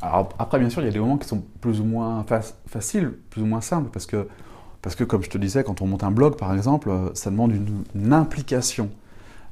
Alors 0.00 0.30
après, 0.38 0.58
bien 0.58 0.68
sûr, 0.68 0.82
il 0.82 0.86
y 0.86 0.88
a 0.88 0.92
des 0.92 0.98
moments 0.98 1.18
qui 1.18 1.28
sont 1.28 1.44
plus 1.60 1.80
ou 1.80 1.84
moins 1.84 2.24
faciles, 2.66 3.12
plus 3.30 3.42
ou 3.42 3.46
moins 3.46 3.60
simples, 3.60 3.90
parce 3.92 4.06
que, 4.06 4.28
parce 4.82 4.96
que, 4.96 5.04
comme 5.04 5.22
je 5.22 5.30
te 5.30 5.38
disais, 5.38 5.62
quand 5.62 5.80
on 5.80 5.86
monte 5.86 6.02
un 6.02 6.10
blog, 6.10 6.36
par 6.36 6.52
exemple, 6.54 6.90
ça 7.14 7.30
demande 7.30 7.52
une, 7.94 8.12
implication. 8.12 8.90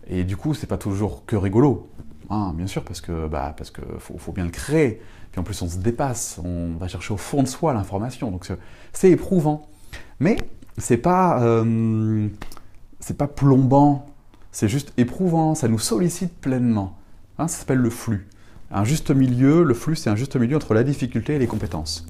Et 0.09 0.25
du 0.25 0.37
coup, 0.37 0.55
c'est 0.55 0.67
pas 0.67 0.79
toujours 0.79 1.25
que 1.25 1.37
rigolo, 1.37 1.89
hein, 2.31 2.53
bien 2.57 2.67
sûr, 2.67 2.85
parce 2.85 3.01
que 3.01 3.29
bah, 3.29 3.55
parce 3.57 3.71
que 3.71 3.83
faut, 3.99 4.33
bien 4.33 4.45
le 4.45 4.51
créer. 4.51 5.01
Puis 5.31 5.41
en 5.41 5.45
plus, 5.45 5.63
on 5.63 5.69
se 5.69 5.79
dépasse, 5.79 6.41
on 6.45 6.77
va 6.79 6.89
chercher 6.89 7.15
au 7.15 7.17
fond 7.17 7.45
de 7.45 7.49
soi 7.49 7.73
l'information, 7.73 8.33
donc 8.33 8.51
c'est 8.93 9.11
éprouvant. 9.11 9.69
Mais 10.19 10.37
c'est 10.79 10.97
pas 10.97 11.41
euh, 11.43 12.29
c'est 12.99 13.17
pas 13.17 13.29
plombant 13.29 14.07
c'est 14.53 14.69
juste 14.69 14.93
éprouvant, 14.97 15.55
ça 15.55 15.69
nous 15.69 15.79
sollicite 15.79 16.33
pleinement. 16.33 16.99
Hein, 17.39 17.49
ça 17.49 17.59
s'appelle 17.59 17.79
le 17.79 17.91
flux. 17.91 18.29
Un 18.71 18.85
juste 18.85 19.11
milieu, 19.11 19.63
le 19.63 19.75
flux, 19.75 19.97
c'est 19.97 20.11
un 20.11 20.17
juste 20.17 20.37
milieu 20.37 20.57
entre 20.57 20.75
la 20.75 20.85
difficulté 20.85 21.35
et 21.35 21.39
les 21.39 21.47
compétences. 21.47 22.07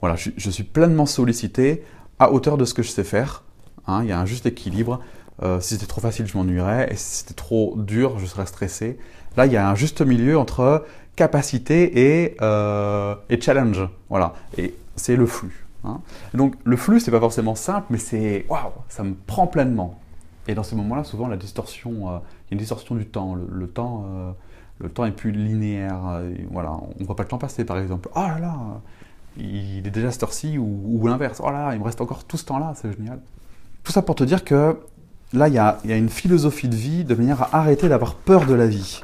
Voilà, 0.00 0.16
je, 0.16 0.50
suis 0.50 0.64
pleinement 0.64 1.06
sollicité 1.06 1.82
à 2.18 2.32
hauteur 2.32 2.58
de 2.58 2.64
ce 2.64 2.74
que 2.74 2.82
je 2.82 2.90
sais 2.90 3.04
faire. 3.04 3.44
Hein, 3.86 4.00
il 4.02 4.08
y 4.08 4.12
a 4.12 4.20
un 4.20 4.26
juste 4.26 4.46
équilibre. 4.46 5.00
Euh, 5.42 5.60
si 5.60 5.74
c'était 5.74 5.86
trop 5.86 6.00
facile, 6.00 6.26
je 6.26 6.36
m'ennuierais. 6.36 6.88
Et 6.90 6.96
si 6.96 7.18
c'était 7.18 7.34
trop 7.34 7.74
dur, 7.78 8.18
je 8.18 8.26
serais 8.26 8.46
stressé. 8.46 8.98
Là, 9.36 9.46
il 9.46 9.52
y 9.52 9.56
a 9.56 9.68
un 9.68 9.74
juste 9.74 10.02
milieu 10.02 10.38
entre 10.38 10.84
capacité 11.14 12.24
et, 12.24 12.36
euh, 12.42 13.14
challenge. 13.40 13.88
Voilà. 14.10 14.34
Et 14.58 14.74
c'est 14.96 15.16
le 15.16 15.26
flux. 15.26 15.66
Hein. 15.84 16.00
Donc, 16.34 16.54
le 16.64 16.76
flux, 16.76 17.00
c'est 17.00 17.10
pas 17.10 17.20
forcément 17.20 17.54
simple, 17.54 17.86
mais 17.90 17.98
c'est 17.98 18.44
waouh, 18.48 18.72
ça 18.88 19.02
me 19.02 19.14
prend 19.14 19.46
pleinement. 19.46 19.98
Et 20.48 20.54
dans 20.54 20.62
ces 20.62 20.76
moments-là, 20.76 21.04
souvent, 21.04 21.24
euh, 21.24 21.28
il 21.28 21.32
y 21.32 21.34
a 21.34 22.18
une 22.52 22.58
distorsion 22.58 22.94
du 22.94 23.06
temps. 23.06 23.34
Le, 23.34 23.66
temps, 23.66 24.06
euh, 24.08 24.32
le 24.78 24.88
temps 24.88 25.04
est 25.04 25.12
plus 25.12 25.32
linéaire. 25.32 26.00
Euh, 26.06 26.34
voilà, 26.50 26.72
on 26.72 27.00
ne 27.00 27.04
voit 27.04 27.16
pas 27.16 27.24
le 27.24 27.28
temps 27.28 27.38
passer, 27.38 27.64
par 27.64 27.78
exemple. 27.78 28.08
Oh 28.14 28.20
là 28.20 28.38
là, 28.38 28.56
il 29.36 29.86
est 29.86 29.90
déjà 29.90 30.10
cette 30.10 30.22
heure-ci, 30.22 30.58
ou, 30.58 31.06
l'inverse. 31.06 31.40
Oh 31.44 31.50
là 31.50 31.66
là, 31.66 31.74
il 31.74 31.80
me 31.80 31.84
reste 31.84 32.00
encore 32.00 32.24
tout 32.24 32.36
ce 32.36 32.44
temps-là, 32.44 32.74
c'est 32.76 32.92
génial. 32.96 33.20
Tout 33.82 33.92
ça 33.92 34.02
pour 34.02 34.14
te 34.14 34.24
dire 34.24 34.44
que 34.44 34.78
là, 35.32 35.48
il 35.48 35.54
y 35.54 35.58
a, 35.58 35.78
y 35.84 35.92
a, 35.92 35.96
une 35.96 36.08
philosophie 36.08 36.68
de 36.68 36.76
vie 36.76 37.04
de 37.04 37.14
manière 37.14 37.42
à 37.42 37.58
arrêter 37.58 37.88
d'avoir 37.88 38.14
peur 38.14 38.46
de 38.46 38.54
la 38.54 38.66
vie. 38.66 39.02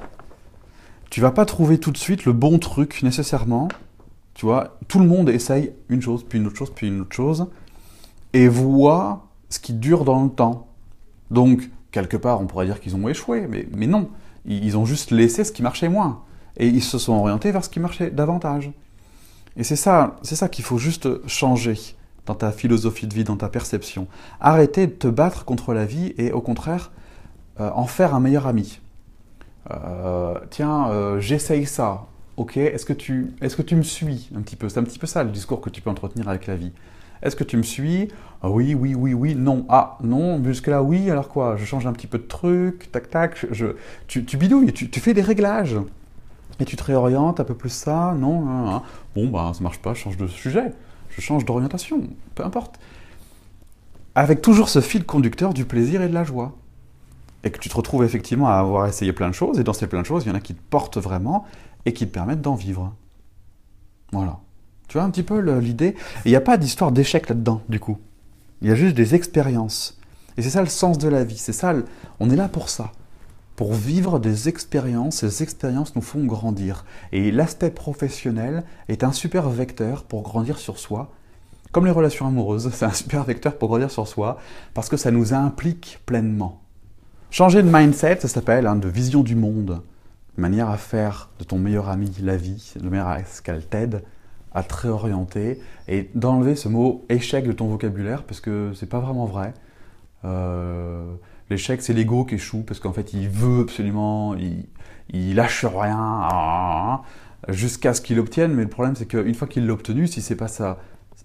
Tu 1.10 1.20
vas 1.20 1.30
pas 1.30 1.44
trouver 1.44 1.78
tout 1.78 1.90
de 1.90 1.98
suite 1.98 2.24
le 2.24 2.32
bon 2.32 2.58
truc 2.58 3.02
nécessairement. 3.02 3.68
Tu 4.34 4.46
vois, 4.46 4.78
tout 4.88 4.98
le 4.98 5.06
monde 5.06 5.28
essaye 5.28 5.72
une 5.88 6.00
chose, 6.00 6.24
puis 6.26 6.38
une 6.38 6.46
autre 6.46 6.56
chose, 6.56 6.72
puis 6.74 6.88
une 6.88 7.02
autre 7.02 7.14
chose, 7.14 7.48
et 8.32 8.48
voit 8.48 9.26
ce 9.50 9.58
qui 9.58 9.74
dure 9.74 10.04
dans 10.04 10.24
le 10.24 10.30
temps. 10.30 10.71
Donc, 11.32 11.70
quelque 11.90 12.16
part, 12.16 12.40
on 12.40 12.46
pourrait 12.46 12.66
dire 12.66 12.80
qu'ils 12.80 12.94
ont 12.94 13.08
échoué, 13.08 13.48
mais, 13.48 13.86
non. 13.86 14.08
Ils 14.44 14.76
ont 14.76 14.84
juste 14.84 15.10
laissé 15.10 15.44
ce 15.44 15.52
qui 15.52 15.62
marchait 15.62 15.88
moins. 15.88 16.22
Et 16.56 16.68
ils 16.68 16.82
se 16.82 16.98
sont 16.98 17.14
orientés 17.14 17.50
vers 17.50 17.64
ce 17.64 17.70
qui 17.70 17.80
marchait 17.80 18.10
davantage. 18.10 18.70
Et 19.56 19.64
c'est 19.64 19.76
ça, 19.76 20.16
c'est 20.22 20.36
ça 20.36 20.48
qu'il 20.48 20.64
faut 20.64 20.78
juste 20.78 21.26
changer 21.26 21.76
dans 22.26 22.34
ta 22.34 22.52
philosophie 22.52 23.06
de 23.06 23.14
vie, 23.14 23.24
dans 23.24 23.36
ta 23.36 23.48
perception. 23.48 24.06
Arrêter 24.40 24.86
de 24.86 24.92
te 24.92 25.08
battre 25.08 25.44
contre 25.44 25.72
la 25.72 25.86
vie 25.86 26.14
et 26.18 26.32
au 26.32 26.40
contraire, 26.40 26.92
euh, 27.60 27.70
en 27.74 27.86
faire 27.86 28.14
un 28.14 28.20
meilleur 28.20 28.46
ami. 28.46 28.80
Euh, 29.70 30.34
tiens, 30.50 30.88
euh, 30.90 31.20
j'essaye 31.20 31.66
ça. 31.66 32.06
Ok, 32.36 32.56
est-ce 32.56 32.84
que, 32.84 32.92
tu, 32.92 33.32
est-ce 33.40 33.56
que 33.56 33.62
tu 33.62 33.76
me 33.76 33.82
suis? 33.82 34.30
Un 34.36 34.40
petit 34.42 34.56
peu 34.56 34.68
C'est 34.68 34.80
un 34.80 34.84
petit 34.84 34.98
peu 34.98 35.06
ça 35.06 35.22
le 35.22 35.30
discours 35.30 35.60
que 35.60 35.70
tu 35.70 35.80
peux 35.80 35.90
entretenir 35.90 36.28
avec 36.28 36.46
la 36.46 36.56
vie. 36.56 36.72
Est-ce 37.22 37.36
que 37.36 37.44
tu 37.44 37.56
me 37.56 37.62
suis? 37.62 38.08
Ah 38.42 38.50
Oui, 38.50 38.74
oui, 38.74 38.94
oui, 38.94 39.14
oui, 39.14 39.34
non. 39.34 39.64
Ah, 39.68 39.98
non, 40.02 40.42
jusque-là, 40.44 40.82
oui, 40.82 41.10
alors 41.10 41.28
quoi? 41.28 41.56
Je 41.56 41.64
change 41.64 41.86
un 41.86 41.92
petit 41.92 42.08
peu 42.08 42.18
de 42.18 42.24
truc, 42.24 42.90
tac, 42.90 43.10
tac. 43.10 43.46
Tu, 44.08 44.36
bidouilles, 44.36 44.72
tu, 44.72 45.00
fais 45.00 45.14
des 45.14 45.22
réglages. 45.22 45.76
Et 46.58 46.64
tu 46.64 46.76
te 46.76 46.82
réorientes 46.82 47.40
un 47.40 47.44
peu 47.44 47.54
plus 47.54 47.70
ça, 47.70 48.14
non 48.18 48.48
hein, 48.48 48.82
Bon, 49.14 49.28
bah, 49.28 49.52
ça 49.54 49.62
marche 49.62 49.78
pas, 49.78 49.94
je 49.94 50.00
change 50.00 50.16
de 50.16 50.26
sujet. 50.26 50.72
Je 51.10 51.20
change 51.20 51.44
d'orientation, 51.44 52.00
peu 52.34 52.44
importe. 52.44 52.78
Avec 54.14 54.42
toujours 54.42 54.68
ce 54.68 54.80
fil 54.80 55.04
conducteur 55.04 55.54
du 55.54 55.64
plaisir 55.64 56.02
et 56.02 56.08
de 56.08 56.14
la 56.14 56.24
joie. 56.24 56.52
Et 57.44 57.50
que 57.50 57.58
tu 57.58 57.68
te 57.68 57.74
retrouves 57.74 58.04
effectivement 58.04 58.48
à 58.48 58.54
avoir 58.54 58.86
essayé 58.86 59.12
plein 59.12 59.28
de 59.28 59.34
choses, 59.34 59.58
et 59.58 59.64
dans 59.64 59.72
ces 59.72 59.86
plein 59.86 60.02
de 60.02 60.06
choses, 60.06 60.24
il 60.24 60.28
y 60.28 60.32
en 60.32 60.34
a 60.34 60.40
qui 60.40 60.54
te 60.54 60.62
portent 60.70 60.98
vraiment 60.98 61.44
et 61.86 61.92
qui 61.92 62.06
te 62.06 62.12
permettent 62.12 62.42
d'en 62.42 62.54
vivre. 62.54 62.94
Voilà. 64.12 64.38
Tu 64.92 64.98
vois 64.98 65.06
un 65.06 65.10
petit 65.10 65.22
peu 65.22 65.40
l'idée? 65.58 65.96
Il 66.26 66.32
n'y 66.32 66.36
a 66.36 66.42
pas 66.42 66.58
d'histoire 66.58 66.92
d'échec 66.92 67.26
là-dedans, 67.30 67.62
du 67.70 67.80
coup. 67.80 67.96
Il 68.60 68.68
y 68.68 68.70
a 68.70 68.74
juste 68.74 68.94
des 68.94 69.14
expériences. 69.14 69.98
Et 70.36 70.42
c'est 70.42 70.50
ça 70.50 70.60
le 70.60 70.68
sens 70.68 70.98
de 70.98 71.08
la 71.08 71.24
vie. 71.24 71.38
C'est 71.38 71.54
ça, 71.54 71.72
on 72.20 72.28
est 72.28 72.36
là 72.36 72.46
pour 72.46 72.68
ça. 72.68 72.92
Pour 73.56 73.72
vivre 73.72 74.18
des 74.18 74.50
expériences. 74.50 75.16
Ces 75.20 75.42
expériences 75.42 75.96
nous 75.96 76.02
font 76.02 76.22
grandir. 76.26 76.84
Et 77.10 77.30
l'aspect 77.30 77.70
professionnel 77.70 78.64
est 78.88 79.02
un 79.02 79.12
super 79.12 79.48
vecteur 79.48 80.04
pour 80.04 80.20
grandir 80.20 80.58
sur 80.58 80.78
soi. 80.78 81.10
Comme 81.70 81.86
les 81.86 81.90
relations 81.90 82.26
amoureuses, 82.26 82.68
c'est 82.74 82.84
un 82.84 82.92
super 82.92 83.24
vecteur 83.24 83.56
pour 83.56 83.70
grandir 83.70 83.90
sur 83.90 84.06
soi 84.06 84.36
parce 84.74 84.90
que 84.90 84.98
ça 84.98 85.10
nous 85.10 85.32
implique 85.32 86.00
pleinement. 86.04 86.60
Changer 87.30 87.62
de 87.62 87.70
mindset, 87.72 88.20
ça 88.20 88.28
s'appelle 88.28 88.66
hein, 88.66 88.76
de 88.76 88.88
vision 88.88 89.22
du 89.22 89.36
monde, 89.36 89.80
manière 90.36 90.68
à 90.68 90.76
faire 90.76 91.30
de 91.38 91.44
ton 91.44 91.56
meilleur 91.56 91.88
ami 91.88 92.14
la 92.20 92.36
vie, 92.36 92.74
de 92.76 92.86
manière 92.86 93.08
à 93.08 93.24
ce 93.24 93.40
qu'elle 93.40 93.64
t'aide 93.64 94.02
à 94.54 94.62
te 94.62 94.74
réorienter 94.74 95.60
et 95.88 96.10
d'enlever 96.14 96.56
ce 96.56 96.68
mot 96.68 97.04
échec 97.08 97.46
de 97.46 97.52
ton 97.52 97.66
vocabulaire 97.68 98.24
parce 98.24 98.40
que 98.40 98.72
c'est 98.74 98.88
pas 98.88 99.00
vraiment 99.00 99.26
vrai. 99.26 99.54
Euh, 100.24 101.14
l'échec, 101.50 101.82
c'est 101.82 101.92
l'ego 101.92 102.24
qui 102.24 102.36
échoue 102.36 102.62
parce 102.62 102.80
qu'en 102.80 102.92
fait, 102.92 103.12
il 103.12 103.28
veut 103.28 103.62
absolument, 103.62 104.34
il, 104.34 105.34
lâche 105.34 105.64
rien 105.64 105.98
ah, 105.98 106.28
ah, 106.32 107.02
ah, 107.46 107.52
jusqu'à 107.52 107.94
ce 107.94 108.00
qu'il 108.00 108.18
obtienne. 108.18 108.52
Mais 108.54 108.62
le 108.62 108.68
problème, 108.68 108.96
c'est 108.96 109.06
qu'une 109.06 109.34
fois 109.34 109.48
qu'il 109.48 109.66
l'a 109.66 109.72
obtenu, 109.72 110.06
si 110.06 110.20
c'est 110.22 110.36
pas 110.36 110.48
ça, 110.48 110.78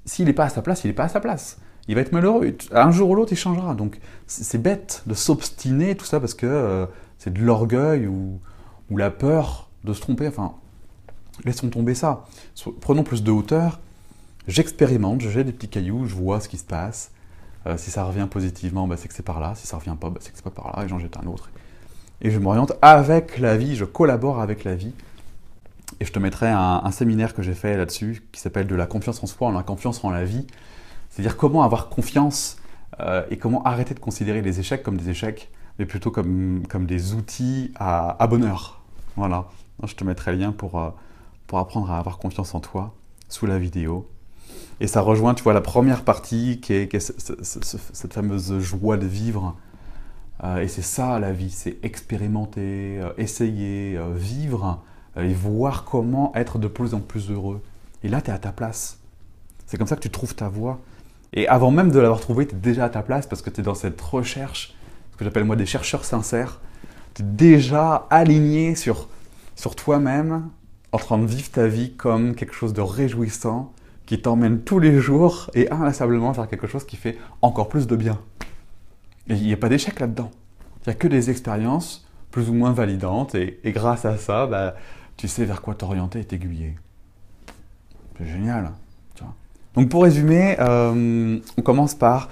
s'il 0.06 0.26
n'est 0.26 0.34
pas 0.34 0.46
à 0.46 0.50
sa 0.50 0.62
place, 0.62 0.84
il 0.84 0.88
n'est 0.88 0.94
pas 0.94 1.06
à 1.06 1.10
sa 1.10 1.20
place 1.20 1.60
il 1.88 1.96
va 1.96 2.02
être 2.02 2.12
malheureux. 2.12 2.56
Un 2.72 2.92
jour 2.92 3.10
ou 3.10 3.16
l'autre, 3.16 3.32
il 3.34 3.38
changera. 3.38 3.74
Donc, 3.74 4.00
c'est 4.26 4.62
bête 4.62 5.04
de 5.08 5.14
s'obstiner, 5.14 5.96
tout 5.96 6.06
ça, 6.06 6.20
parce 6.20 6.34
que 6.34 6.46
euh, 6.46 6.86
c'est 7.18 7.34
de 7.34 7.42
l'orgueil 7.42 8.08
ou, 8.08 8.40
la 8.96 9.12
peur 9.12 9.70
de 9.84 9.94
se 9.94 10.02
tromper. 10.02 10.28
Enfin, 10.28 10.56
laissons 11.46 11.70
tomber 11.70 11.96
ça. 11.96 12.26
Prenons 12.82 13.04
plus 13.04 13.24
de 13.24 13.32
hauteur. 13.32 13.80
J'expérimente, 14.48 15.22
je 15.22 15.30
jette 15.30 15.48
des 15.48 15.52
petits 15.52 15.68
cailloux, 15.68 16.06
je 16.06 16.16
vois 16.16 16.40
ce 16.40 16.48
qui 16.48 16.58
se 16.58 16.64
passe. 16.64 17.12
Euh, 17.66 17.76
si 17.78 17.92
ça 17.92 18.04
revient 18.06 18.28
positivement, 18.30 18.88
bah, 18.88 18.96
c'est 18.98 19.08
que 19.08 19.14
c'est 19.14 19.24
par 19.24 19.40
là. 19.40 19.54
Si 19.56 19.68
ça 19.68 19.78
revient 19.78 19.96
pas, 20.00 20.10
bah, 20.10 20.20
c'est 20.22 20.32
que 20.32 20.38
c'est 20.38 20.44
pas 20.44 20.52
par 20.52 20.76
là, 20.76 20.86
et 20.86 20.88
j'en 20.88 21.00
jette 21.00 21.18
un 21.18 21.28
autre. 21.28 21.50
Et 22.22 22.32
je 22.32 22.40
m'oriente 22.40 22.74
avec 22.82 23.40
la 23.40 23.58
vie, 23.58 23.76
je 23.76 23.84
collabore 23.84 24.40
avec 24.40 24.64
la 24.64 24.76
vie. 24.76 24.94
Et 26.00 26.06
je 26.06 26.12
te 26.12 26.20
mettrai 26.20 26.48
un, 26.50 26.92
séminaire 26.92 27.34
que 27.34 27.42
j'ai 27.42 27.54
fait 27.54 27.76
là-dessus, 27.78 28.24
qui 28.32 28.40
s'appelle 28.40 28.68
De 28.68 28.76
la 28.76 28.86
confiance 28.86 29.24
en 29.24 29.28
soi, 29.28 29.48
en 29.48 29.52
la 29.52 29.64
confiance 29.64 30.04
en 30.04 30.10
la 30.10 30.26
vie. 30.26 30.46
C'est-à-dire 31.10 31.38
comment 31.38 31.64
avoir 31.64 31.90
confiance 31.90 32.58
euh, 33.00 33.24
et 33.30 33.38
comment 33.38 33.64
arrêter 33.64 33.94
de 33.94 34.00
considérer 34.00 34.42
les 34.42 34.60
échecs 34.60 34.84
comme 34.84 34.98
des 34.98 35.10
échecs, 35.10 35.50
mais 35.80 35.86
plutôt 35.86 36.12
comme, 36.12 36.64
comme 36.70 36.86
des 36.86 37.14
outils 37.14 37.72
à, 37.76 38.28
bonheur. 38.28 38.82
Voilà. 39.16 39.46
Je 39.84 39.94
te 39.96 40.04
mettrai 40.04 40.32
le 40.32 40.40
lien 40.40 40.52
pour, 40.52 40.80
euh, 40.80 40.90
pour 41.48 41.60
apprendre 41.60 41.90
à 41.92 41.98
avoir 41.98 42.18
confiance 42.18 42.54
en 42.54 42.60
toi 42.60 42.94
sous 43.30 43.46
la 43.46 43.58
vidéo. 43.58 44.10
Et 44.80 44.88
ça 44.88 45.02
rejoint, 45.02 45.34
tu 45.34 45.44
vois, 45.44 45.54
la 45.54 45.62
première 45.62 46.04
partie 46.04 46.60
qui 46.62 46.74
est, 46.74 47.00
cette 47.00 48.14
fameuse 48.14 48.60
joie 48.60 48.98
de 48.98 49.08
vivre. 49.08 49.56
Euh, 50.44 50.58
et 50.58 50.68
c'est 50.68 50.84
ça 50.84 51.18
la 51.20 51.32
vie, 51.32 51.50
c'est 51.50 51.78
expérimenter, 51.82 53.02
essayer, 53.18 54.00
vivre 54.14 54.84
et 55.18 55.34
voir 55.34 55.84
comment 55.84 56.32
être 56.36 56.60
de 56.60 56.68
plus 56.68 56.94
en 56.94 57.00
plus 57.00 57.32
heureux. 57.32 57.62
Et 58.04 58.10
là, 58.10 58.22
tu 58.22 58.30
es 58.30 58.34
à 58.34 58.38
ta 58.38 58.52
place. 58.52 59.00
C'est 59.66 59.78
comme 59.78 59.88
ça 59.88 59.96
que 59.96 60.02
tu 60.02 60.10
trouves 60.10 60.36
ta 60.36 60.48
voie. 60.48 60.80
Et 61.34 61.48
avant 61.48 61.72
même 61.72 61.92
de 61.92 62.00
l'avoir 62.00 62.20
trouvé, 62.20 62.48
tu 62.48 62.56
es 62.56 62.58
déjà 62.58 62.86
à 62.86 62.90
ta 62.90 63.02
place 63.02 63.28
parce 63.28 63.42
que 63.42 63.50
tu 63.50 63.62
es 63.62 63.64
dans 63.64 63.76
cette 63.76 64.00
recherche, 64.00 64.74
ce 65.12 65.18
que 65.18 65.26
j'appelle 65.26 65.44
moi 65.44 65.56
des 65.56 65.66
chercheurs 65.66 66.06
sincères. 66.06 66.62
Tu 67.14 67.22
es 67.22 67.26
déjà 67.26 68.08
aligné 68.10 68.76
sur, 68.76 69.10
sur 69.56 69.76
toi-même, 69.76 70.50
en 70.98 71.00
train 71.00 71.20
de 71.20 71.28
vivre 71.28 71.52
ta 71.52 71.68
vie 71.68 71.92
comme 71.94 72.34
quelque 72.34 72.56
chose 72.56 72.74
de 72.74 72.82
réjouissant 72.82 73.72
qui 74.08 74.20
t'emmène 74.20 74.62
tous 74.62 74.80
les 74.80 75.00
jours 75.00 75.52
et 75.54 75.70
inlassablement 75.70 76.32
vers 76.32 76.48
quelque 76.48 76.66
chose 76.66 76.86
qui 76.86 76.96
fait 76.96 77.20
encore 77.44 77.70
plus 77.70 77.86
de 77.86 77.96
bien. 77.96 78.20
Et 79.30 79.36
il 79.36 79.44
n'y 79.44 79.54
a 79.54 79.58
pas 79.58 79.70
d'échec 79.70 80.00
là-dedans. 80.00 80.32
Il 80.80 80.90
n'y 80.90 80.94
a 80.94 80.96
que 80.96 81.08
des 81.08 81.30
expériences 81.30 82.08
plus 82.32 82.50
ou 82.50 82.56
moins 82.56 82.72
validantes 82.72 83.36
et, 83.36 83.60
grâce 83.66 84.06
à 84.06 84.18
ça, 84.18 84.48
bah, 84.48 84.74
tu 85.18 85.28
sais 85.28 85.46
vers 85.46 85.62
quoi 85.62 85.76
t'orienter 85.76 86.22
et 86.22 86.26
t'aiguiller. 86.26 86.76
C'est 88.18 88.26
génial. 88.26 88.72
Donc 89.76 89.90
pour 89.90 90.02
résumer, 90.02 90.56
euh, 90.60 91.40
on 91.58 91.62
commence 91.62 91.94
par 91.94 92.30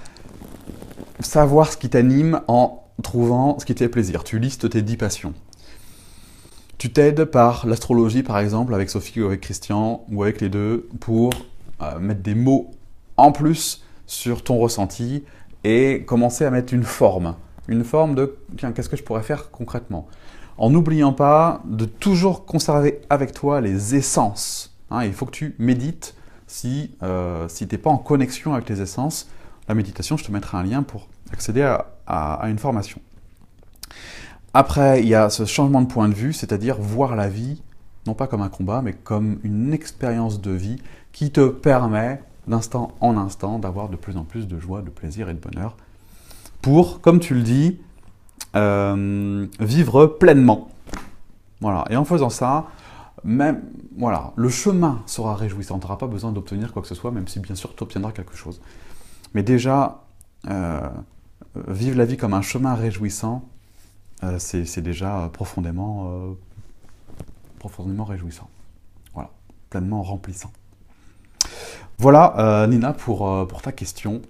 savoir 1.20 1.70
ce 1.70 1.76
qui 1.76 1.88
t'anime 1.88 2.40
en 2.48 2.82
trouvant 3.04 3.60
ce 3.60 3.64
qui 3.64 3.76
te 3.76 3.78
fait 3.78 3.88
plaisir. 3.88 4.24
Tu 4.24 4.40
listes 4.40 4.68
tes 4.68 4.82
dix 4.82 4.96
passions. 4.96 5.34
Tu 6.78 6.92
t'aides 6.92 7.24
par 7.24 7.66
l'astrologie, 7.66 8.22
par 8.22 8.38
exemple, 8.38 8.74
avec 8.74 8.90
Sophie 8.90 9.22
ou 9.22 9.26
avec 9.26 9.40
Christian, 9.40 10.04
ou 10.10 10.22
avec 10.22 10.40
les 10.40 10.48
deux, 10.48 10.88
pour 11.00 11.30
euh, 11.82 11.98
mettre 11.98 12.22
des 12.22 12.34
mots 12.34 12.70
en 13.16 13.32
plus 13.32 13.82
sur 14.06 14.44
ton 14.44 14.58
ressenti 14.58 15.24
et 15.64 16.04
commencer 16.06 16.44
à 16.44 16.50
mettre 16.50 16.74
une 16.74 16.84
forme. 16.84 17.34
Une 17.68 17.82
forme 17.82 18.14
de, 18.14 18.36
tiens, 18.56 18.72
qu'est-ce 18.72 18.88
que 18.88 18.96
je 18.96 19.02
pourrais 19.02 19.22
faire 19.22 19.50
concrètement? 19.50 20.06
En 20.58 20.70
n'oubliant 20.70 21.12
pas 21.12 21.62
de 21.64 21.84
toujours 21.84 22.44
conserver 22.44 23.00
avec 23.10 23.32
toi 23.32 23.60
les 23.60 23.94
essences. 23.94 24.76
Hein, 24.90 25.04
il 25.04 25.12
faut 25.12 25.26
que 25.26 25.32
tu 25.32 25.54
médites 25.58 26.14
si, 26.46 26.92
euh, 27.02 27.48
si 27.48 27.66
tu 27.66 27.74
n'es 27.74 27.78
pas 27.80 27.90
en 27.90 27.98
connexion 27.98 28.54
avec 28.54 28.68
les 28.68 28.80
essences, 28.80 29.28
la 29.68 29.74
méditation, 29.74 30.16
je 30.16 30.24
te 30.24 30.30
mettrai 30.30 30.58
un 30.58 30.62
lien 30.62 30.82
pour 30.82 31.08
accéder 31.32 31.62
à, 32.06 32.40
une 32.44 32.58
formation. 32.58 33.00
Après, 34.58 35.02
il 35.02 35.08
y 35.08 35.14
a 35.14 35.28
ce 35.28 35.44
changement 35.44 35.82
de 35.82 35.86
point 35.86 36.08
de 36.08 36.14
vue, 36.14 36.32
c'est-à-dire 36.32 36.78
voir 36.80 37.14
la 37.14 37.28
vie, 37.28 37.60
non 38.06 38.14
pas 38.14 38.26
comme 38.26 38.40
un 38.40 38.48
combat, 38.48 38.80
mais 38.80 38.94
comme 38.94 39.38
une 39.44 39.74
expérience 39.74 40.40
de 40.40 40.50
vie 40.50 40.78
qui 41.12 41.30
te 41.30 41.46
permet 41.46 42.22
d'instant 42.46 42.92
en 43.02 43.18
instant 43.18 43.58
d'avoir 43.58 43.90
de 43.90 43.96
plus 43.96 44.16
en 44.16 44.24
plus 44.24 44.48
de 44.48 44.58
joie, 44.58 44.80
de 44.80 44.88
plaisir 44.88 45.28
et 45.28 45.34
de 45.34 45.38
bonheur 45.38 45.76
pour, 46.62 47.02
comme 47.02 47.20
tu 47.20 47.34
le 47.34 47.42
dis, 47.42 47.78
euh, 48.54 49.46
vivre 49.60 50.06
pleinement. 50.06 50.70
Voilà. 51.60 51.84
Et 51.90 51.96
en 51.96 52.06
faisant 52.06 52.30
ça, 52.30 52.64
même, 53.24 53.60
voilà, 53.98 54.32
le 54.36 54.48
chemin 54.48 55.02
sera 55.04 55.34
réjouissant. 55.34 55.78
Tu 55.78 55.84
n'auras 55.84 55.98
pas 55.98 56.06
besoin 56.06 56.32
d'obtenir 56.32 56.72
quoi 56.72 56.80
que 56.80 56.88
ce 56.88 56.94
soit, 56.94 57.10
même 57.10 57.28
si 57.28 57.40
bien 57.40 57.56
sûr 57.56 57.76
tu 57.76 57.82
obtiendras 57.82 58.12
quelque 58.12 58.34
chose. 58.34 58.62
Mais 59.34 59.42
déjà, 59.42 60.00
euh, 60.48 60.80
vivre 61.68 61.98
la 61.98 62.06
vie 62.06 62.16
comme 62.16 62.32
un 62.32 62.40
chemin 62.40 62.74
réjouissant, 62.74 63.46
euh, 64.22 64.38
c'est 64.38 64.80
déjà 64.80 65.30
profondément, 65.32 66.10
euh, 66.10 66.32
profondément 67.58 68.04
réjouissant. 68.04 68.48
Voilà, 69.14 69.30
pleinement 69.70 70.02
remplissant. 70.02 70.52
Voilà, 71.98 72.66
Nina, 72.68 72.92
pour, 72.92 73.46
ta 73.62 73.72
question. 73.72 74.22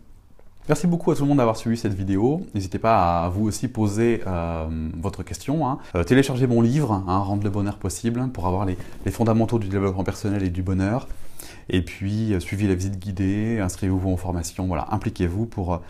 Merci 0.68 0.88
beaucoup 0.88 1.12
à 1.12 1.14
tout 1.14 1.22
le 1.22 1.28
monde 1.28 1.38
d'avoir 1.38 1.56
suivi 1.56 1.76
cette 1.76 1.94
vidéo. 1.94 2.44
N'hésitez 2.52 2.80
pas 2.80 3.22
à 3.22 3.28
vous 3.28 3.46
aussi 3.46 3.68
poser 3.68 4.22
euh, 4.26 4.66
votre 4.96 5.22
question. 5.22 5.68
Hein. 5.68 5.78
Euh, 5.94 6.02
téléchargez 6.02 6.48
mon 6.48 6.60
livre, 6.60 6.90
hein, 6.92 7.18
Rendre 7.18 7.44
le 7.44 7.50
bonheur 7.50 7.76
possible, 7.76 8.28
pour 8.30 8.48
avoir 8.48 8.66
les, 8.66 8.76
fondamentaux 9.12 9.60
du 9.60 9.68
développement 9.68 10.02
personnel 10.02 10.42
et 10.42 10.50
du 10.50 10.64
bonheur. 10.64 11.06
Et 11.68 11.82
puis, 11.82 12.34
euh, 12.34 12.40
suivez 12.40 12.66
la 12.66 12.74
visite 12.74 12.98
guidée, 12.98 13.60
inscrivez-vous 13.60 14.10
en 14.10 14.16
formation, 14.16 14.66
voilà, 14.66 14.88
impliquez-vous 14.90 15.46
pour, 15.46 15.80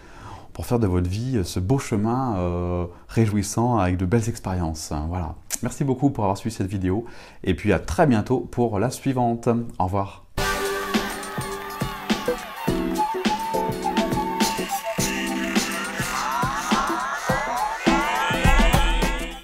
pour 0.56 0.64
faire 0.64 0.78
de 0.78 0.86
votre 0.86 1.08
vie 1.08 1.42
ce 1.44 1.60
beau 1.60 1.78
chemin 1.78 2.88
réjouissant 3.08 3.76
avec 3.76 3.98
de 3.98 4.06
belles 4.06 4.26
expériences. 4.30 4.90
Voilà. 5.08 5.34
Merci 5.62 5.84
beaucoup 5.84 6.08
pour 6.08 6.24
avoir 6.24 6.38
suivi 6.38 6.56
cette 6.56 6.66
vidéo. 6.66 7.04
Et 7.44 7.54
puis 7.54 7.74
à 7.74 7.78
très 7.78 8.06
bientôt 8.06 8.40
pour 8.40 8.78
la 8.78 8.88
suivante. 8.88 9.50
Au 9.78 9.84
revoir. 9.84 10.25